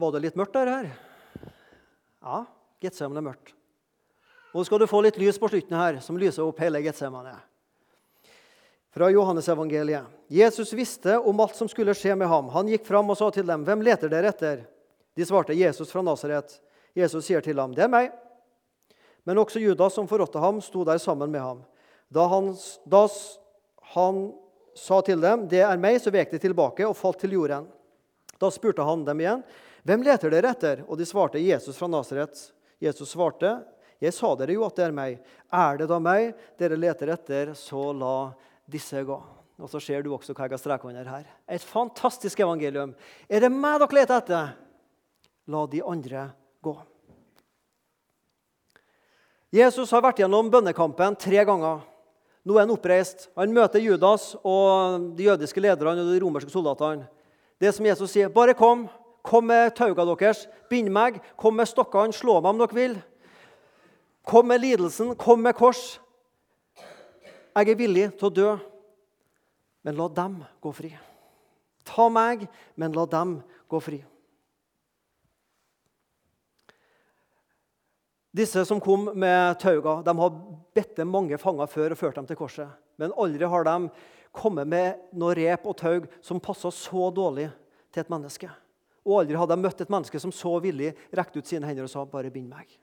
Var 0.00 0.12
det 0.14 0.22
litt 0.24 0.36
mørkt 0.38 0.56
der 0.56 0.70
her? 0.70 0.90
Ja, 2.24 2.44
Getsemane 2.80 3.20
er 3.20 3.26
mørkt. 3.26 3.52
Nå 4.54 4.64
skal 4.66 4.80
du 4.80 4.88
få 4.90 5.02
litt 5.04 5.18
lys 5.20 5.38
på 5.38 5.50
slutten 5.50 5.76
her, 5.76 6.00
som 6.02 6.18
lyser 6.18 6.42
opp 6.42 6.58
hele 6.62 6.80
Getsemane. 6.82 7.34
Fra 8.90 9.10
Johannesevangeliet. 9.12 10.08
Jesus 10.32 10.72
visste 10.74 11.18
om 11.18 11.42
alt 11.44 11.54
som 11.54 11.68
skulle 11.70 11.94
skje 11.94 12.16
med 12.18 12.26
ham. 12.32 12.48
Han 12.50 12.72
gikk 12.72 12.88
fram 12.88 13.12
og 13.12 13.18
sa 13.18 13.30
til 13.30 13.46
dem, 13.46 13.64
'Hvem 13.64 13.84
leter 13.84 14.08
dere 14.08 14.32
etter?' 14.32 14.66
De 15.14 15.24
svarte, 15.24 15.54
'Jesus 15.54 15.92
fra 15.92 16.02
Nasaret'. 16.02 16.58
Jesus 16.96 17.24
sier 17.24 17.40
til 17.40 17.58
ham, 17.58 17.74
'Det 17.74 17.84
er 17.84 17.88
meg.' 17.88 18.29
Men 19.24 19.38
også 19.38 19.60
Judas, 19.60 19.94
som 19.94 20.08
forrådte 20.08 20.40
ham, 20.40 20.60
sto 20.64 20.84
der 20.84 20.98
sammen 20.98 21.30
med 21.30 21.40
ham. 21.40 21.64
Da 22.10 22.26
han, 22.26 22.54
da 22.84 23.06
han 23.94 24.32
sa 24.74 25.00
til 25.02 25.20
dem, 25.20 25.48
'Det 25.48 25.60
er 25.60 25.76
meg', 25.76 26.00
så 26.00 26.10
vek 26.10 26.30
de 26.30 26.38
tilbake 26.38 26.86
og 26.88 26.96
falt 26.96 27.20
til 27.20 27.32
jorden. 27.32 27.66
Da 28.38 28.50
spurte 28.50 28.82
han 28.82 29.04
dem 29.04 29.20
igjen, 29.20 29.44
'Hvem 29.84 30.02
leter 30.04 30.30
dere 30.30 30.50
etter?' 30.50 30.84
Og 30.88 30.98
de 30.98 31.04
svarte, 31.04 31.38
'Jesus 31.38 31.76
fra 31.76 31.86
Nasaret'. 31.86 32.52
Jesus 32.80 33.10
svarte, 33.10 33.64
'Jeg 34.00 34.14
sa 34.14 34.34
dere 34.34 34.52
jo 34.52 34.64
at 34.64 34.76
det 34.76 34.84
er 34.86 34.92
meg. 34.92 35.20
Er 35.52 35.76
det 35.76 35.88
da 35.88 35.98
meg 35.98 36.34
dere 36.58 36.76
leter 36.76 37.08
etter, 37.12 37.54
så 37.54 37.92
la 37.92 38.32
disse 38.68 39.04
gå.' 39.04 39.22
Og 39.60 39.68
så 39.68 39.80
ser 39.80 40.02
du 40.02 40.14
også 40.14 40.32
hva 40.32 40.48
jeg 40.48 40.56
har 40.56 40.58
streka 40.58 40.88
under 40.88 41.04
her. 41.04 41.24
Et 41.46 41.60
fantastisk 41.60 42.40
evangelium. 42.40 42.94
Er 43.28 43.40
det 43.40 43.52
meg 43.52 43.78
dere 43.80 44.00
leter 44.00 44.16
etter? 44.16 44.54
La 45.46 45.66
de 45.66 45.82
andre 45.82 46.32
gå. 46.62 46.76
Jesus 49.50 49.90
har 49.90 50.04
vært 50.04 50.22
gjennom 50.22 50.50
bønnekampen 50.50 51.16
tre 51.18 51.42
ganger. 51.46 51.80
Nå 52.46 52.56
er 52.56 52.64
han 52.64 52.72
oppreist. 52.72 53.26
Han 53.36 53.52
møter 53.52 53.82
Judas 53.82 54.32
og 54.46 55.10
de 55.18 55.26
jødiske 55.26 55.60
lederne 55.60 56.04
og 56.04 56.12
de 56.12 56.20
romerske 56.22 56.52
soldatene. 56.52 57.08
Det 57.60 57.74
som 57.74 57.86
Jesus 57.86 58.10
sier, 58.10 58.28
'Bare 58.28 58.54
kom. 58.54 58.88
Kom 59.22 59.44
med 59.44 59.74
tauga 59.74 60.04
deres. 60.04 60.46
Bind 60.70 60.88
meg. 60.88 61.20
Kom 61.36 61.54
med 61.54 61.66
stokkene. 61.66 62.12
Slå 62.12 62.40
meg 62.40 62.50
om 62.50 62.58
dere 62.58 62.74
vil.' 62.74 63.02
Kom 64.24 64.46
med 64.46 64.60
lidelsen, 64.60 65.16
kom 65.16 65.40
med 65.42 65.56
kors. 65.56 65.98
Jeg 67.56 67.68
er 67.68 67.74
villig 67.74 68.18
til 68.18 68.28
å 68.28 68.34
dø, 68.34 68.50
men 69.82 69.96
la 69.96 70.08
dem 70.08 70.44
gå 70.62 70.72
fri. 70.72 70.92
Ta 71.84 72.08
meg, 72.08 72.48
men 72.76 72.92
la 72.92 73.06
dem 73.06 73.42
gå 73.68 73.80
fri. 73.82 74.04
Disse 78.30 78.64
som 78.64 78.80
kom 78.80 79.10
med 79.18 79.58
tauga, 79.58 80.02
de 80.06 80.18
har 80.18 80.34
bedt 80.74 81.02
mange 81.06 81.38
fanger 81.38 81.66
før 81.66 81.94
og 81.94 81.98
ført 81.98 82.18
dem 82.20 82.28
til 82.28 82.38
korset. 82.38 82.68
Men 83.00 83.14
aldri 83.18 83.48
har 83.48 83.66
de 83.66 83.90
kommet 84.30 84.68
med 84.70 85.00
noe 85.18 85.34
rep 85.34 85.66
og 85.66 85.76
taug 85.80 86.06
som 86.22 86.42
passa 86.42 86.70
så 86.70 87.08
dårlig 87.14 87.48
til 87.90 88.04
et 88.04 88.12
menneske. 88.12 88.50
Og 89.02 89.22
aldri 89.22 89.38
hadde 89.40 89.56
de 89.56 89.64
møtt 89.64 89.82
et 89.82 89.90
menneske 89.90 90.20
som 90.22 90.34
så 90.34 90.52
villig 90.62 90.92
rekte 91.16 91.40
ut 91.40 91.48
sine 91.48 91.66
hender 91.66 91.88
og 91.88 91.90
sa 91.90 92.04
'bare 92.04 92.30
bind 92.30 92.52
meg'. 92.52 92.78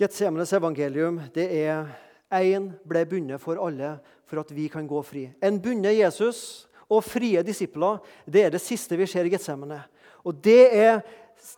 Getsemanes 0.00 0.52
evangelium 0.52 1.20
det 1.34 1.52
er 1.52 1.86
én 2.32 2.70
ble 2.88 3.04
bundet 3.04 3.40
for 3.40 3.58
alle 3.60 3.98
for 4.24 4.40
at 4.40 4.50
vi 4.54 4.68
kan 4.68 4.86
gå 4.88 5.02
fri. 5.02 5.30
En 5.42 5.60
bundet 5.60 5.98
Jesus 5.98 6.66
og 6.88 7.04
frie 7.04 7.42
disipler 7.42 7.98
det 8.24 8.44
er 8.44 8.50
det 8.50 8.60
siste 8.60 8.96
vi 8.96 9.06
ser 9.06 9.24
i 9.24 9.28
Getsemane. 9.28 9.82
Og 10.24 10.44
det 10.44 10.74
er 10.74 11.02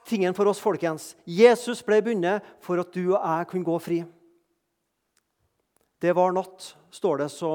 tingen 0.09 0.35
for 0.35 0.49
oss, 0.51 0.61
folkens. 0.63 1.13
Jesus 1.27 1.83
ble 1.87 2.01
bundet 2.05 2.47
for 2.65 2.81
at 2.83 2.91
du 2.95 3.13
og 3.13 3.21
jeg 3.21 3.49
kunne 3.51 3.67
gå 3.67 3.79
fri. 3.83 4.01
Det 6.03 6.15
var 6.19 6.35
natt, 6.35 6.73
står 6.91 7.23
det 7.23 7.31
så 7.35 7.53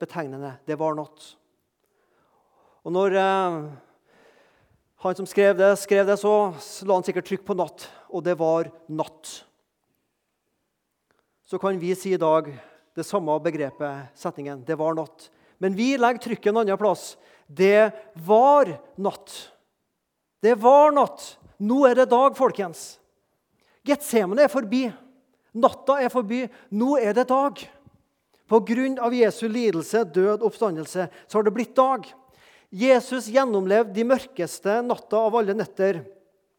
betegnende. 0.00 0.54
Det 0.66 0.78
var 0.80 0.96
natt. 0.96 1.34
Og 2.80 2.94
når 2.96 3.18
eh, 3.20 3.60
han 5.04 5.18
som 5.18 5.28
skrev 5.28 5.58
det, 5.58 5.74
skrev 5.80 6.08
det, 6.08 6.16
så 6.20 6.34
la 6.88 6.96
han 6.96 7.04
sikkert 7.04 7.28
trykk 7.28 7.44
på 7.48 7.56
natt. 7.60 7.90
Og 8.08 8.24
det 8.24 8.38
var 8.40 8.72
natt 8.88 9.40
så 11.50 11.58
kan 11.58 11.78
vi 11.78 11.90
si 11.98 12.12
i 12.14 12.18
dag 12.20 12.46
det 12.94 13.02
samme 13.02 13.34
begrepet, 13.42 14.14
setningen 14.14 14.62
'det 14.64 14.76
var 14.78 14.94
natt'. 14.94 15.30
Men 15.58 15.74
vi 15.74 15.96
legger 15.98 16.22
trykket 16.22 16.46
en 16.46 16.62
annen 16.62 16.78
plass. 16.78 17.16
Det 17.46 17.90
var 18.14 18.78
natt. 18.96 19.50
Det 20.40 20.54
var 20.54 20.92
natt. 20.92 21.38
Nå 21.60 21.84
er 21.88 21.98
det 21.98 22.08
dag, 22.10 22.32
folkens. 22.38 22.96
Getsemane 23.86 24.46
er 24.46 24.52
forbi. 24.52 24.86
Natta 25.60 25.98
er 26.00 26.12
forbi. 26.12 26.46
Nå 26.72 26.96
er 27.00 27.14
det 27.16 27.28
dag. 27.28 27.60
Av 28.50 29.14
Jesu 29.14 29.44
lidelse, 29.46 30.02
død, 30.04 30.42
oppstandelse 30.42 31.06
så 31.06 31.38
har 31.38 31.46
det 31.46 31.54
blitt 31.54 31.76
dag. 31.76 32.08
Jesus 32.70 33.28
gjennomlevde 33.30 33.94
de 33.94 34.06
mørkeste 34.06 34.80
natta 34.86 35.20
av 35.26 35.36
alle 35.38 35.54
netter, 35.58 36.04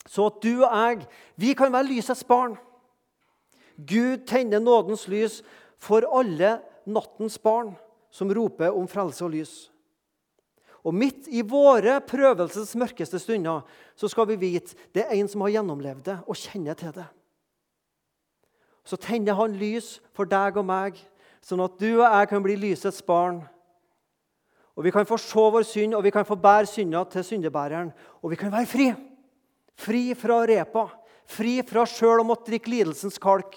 så 0.08 0.28
at 0.28 0.40
du 0.44 0.62
og 0.62 0.68
jeg 0.68 1.06
vi 1.40 1.54
kan 1.56 1.72
være 1.72 1.88
lysets 1.88 2.24
barn. 2.28 2.58
Gud 3.76 4.28
tenner 4.28 4.60
nådens 4.60 5.08
lys 5.12 5.40
for 5.82 6.06
alle 6.12 6.60
nattens 6.86 7.40
barn 7.40 7.74
som 8.12 8.32
roper 8.32 8.76
om 8.76 8.88
frelse 8.92 9.24
og 9.24 9.32
lys. 9.36 9.71
Og 10.82 10.96
midt 10.98 11.28
i 11.30 11.44
våre 11.46 12.00
prøvelses 12.06 12.74
mørkeste 12.80 13.20
stunder 13.22 13.62
så 13.98 14.10
skal 14.10 14.28
vi 14.32 14.40
vite 14.42 14.78
det 14.96 15.06
er 15.06 15.18
en 15.20 15.30
som 15.30 15.44
har 15.46 15.56
gjennomlevd 15.58 16.06
det 16.08 16.18
og 16.26 16.40
kjenner 16.40 16.78
til 16.78 16.94
det. 16.96 17.08
Så 18.82 18.98
tenner 18.98 19.38
han 19.38 19.54
lys 19.60 20.00
for 20.18 20.26
deg 20.26 20.58
og 20.58 20.66
meg, 20.66 20.98
sånn 21.46 21.62
at 21.62 21.78
du 21.78 21.90
og 22.00 22.08
jeg 22.08 22.30
kan 22.32 22.44
bli 22.44 22.58
lysets 22.58 23.04
barn. 23.06 23.44
Og 24.76 24.86
Vi 24.86 24.92
kan 24.92 25.06
få 25.06 25.18
se 25.20 25.46
vår 25.54 25.66
synd 25.68 25.94
og 25.94 26.04
vi 26.04 26.12
kan 26.12 26.26
få 26.26 26.36
bære 26.40 26.66
synda 26.66 27.04
til 27.06 27.24
syndebæreren. 27.24 27.92
Og 28.24 28.32
vi 28.32 28.40
kan 28.40 28.52
være 28.52 28.66
fri. 28.66 28.88
Fri 29.78 30.16
fra 30.16 30.40
repa. 30.48 30.88
Fri 31.28 31.60
fra 31.68 31.84
sjøl 31.86 32.24
å 32.24 32.26
måtte 32.26 32.50
drikke 32.50 32.72
lidelsens 32.72 33.20
kalk. 33.22 33.54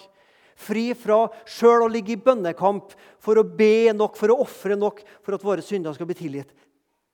Fri 0.55 0.93
fra 0.93 1.25
sjøl 1.49 1.87
å 1.87 1.91
ligge 1.91 2.13
i 2.13 2.21
bønnekamp 2.21 2.93
for 3.23 3.39
å 3.39 3.47
be 3.47 3.91
nok, 3.95 4.15
for 4.15 4.31
å 4.31 4.39
ofre 4.43 4.77
nok 4.77 5.01
for 5.23 5.35
at 5.35 5.43
våre 5.43 5.65
synder 5.65 5.95
skal 5.95 6.07
bli 6.07 6.19
tilgitt. 6.19 6.53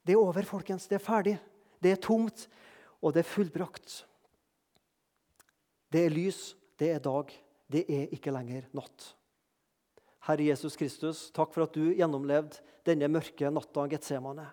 Det 0.06 0.16
er 0.16 0.22
over, 0.22 0.46
folkens. 0.48 0.88
Det 0.90 0.98
er 0.98 1.06
ferdig. 1.06 1.36
Det 1.82 1.94
er 1.94 2.02
tomt, 2.02 2.48
og 3.02 3.14
det 3.14 3.24
er 3.24 3.32
fullbrakt. 3.32 4.02
Det 5.92 6.06
er 6.06 6.14
lys, 6.14 6.54
det 6.80 6.94
er 6.96 7.04
dag. 7.04 7.32
Det 7.72 7.86
er 7.90 8.14
ikke 8.14 8.34
lenger 8.34 8.68
natt. 8.76 9.12
Herre 10.28 10.46
Jesus 10.52 10.78
Kristus, 10.78 11.30
takk 11.34 11.54
for 11.54 11.66
at 11.66 11.74
du 11.74 11.94
gjennomlevde 11.98 12.62
denne 12.86 13.10
mørke 13.10 13.50
natta 13.54 13.88
Getsemane. 13.90 14.46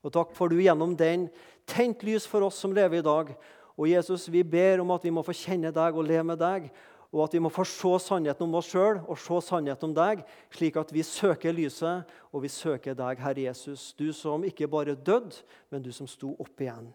Og 0.00 0.12
takk 0.14 0.32
for 0.36 0.48
du 0.48 0.60
gjennom 0.62 0.94
den 0.96 1.26
tent 1.68 2.04
lys 2.06 2.24
for 2.28 2.46
oss 2.46 2.60
som 2.62 2.72
lever 2.72 3.00
i 3.00 3.04
dag. 3.04 3.34
Og 3.76 3.88
Jesus, 3.88 4.28
vi 4.32 4.42
ber 4.44 4.80
om 4.80 4.92
at 4.94 5.04
vi 5.04 5.12
må 5.12 5.24
få 5.24 5.34
kjenne 5.36 5.72
deg 5.76 5.96
og 5.96 6.06
leve 6.08 6.24
med 6.32 6.40
deg, 6.40 6.70
og 7.10 7.24
at 7.24 7.34
vi 7.34 7.42
må 7.42 7.50
få 7.50 7.64
se 7.66 7.90
sannheten 8.04 8.46
om 8.46 8.56
oss 8.60 8.70
sjøl 8.70 9.00
og 9.02 9.18
se 9.18 9.40
sannheten 9.42 9.90
om 9.90 9.94
deg, 9.96 10.22
slik 10.54 10.78
at 10.78 10.92
vi 10.94 11.02
søker 11.06 11.54
lyset, 11.56 12.06
og 12.30 12.44
vi 12.44 12.50
søker 12.52 12.94
deg, 12.94 13.18
Herre 13.18 13.46
Jesus, 13.48 13.90
du 13.98 14.12
som 14.14 14.46
ikke 14.46 14.70
bare 14.70 14.94
døde, 14.94 15.42
men 15.70 15.82
du 15.82 15.90
som 15.92 16.06
sto 16.10 16.36
opp 16.38 16.62
igjen. 16.62 16.92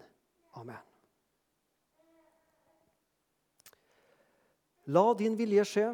Amen. 0.56 0.80
La 4.86 5.06
din 5.18 5.36
vilje 5.36 5.66
skje 5.68 5.88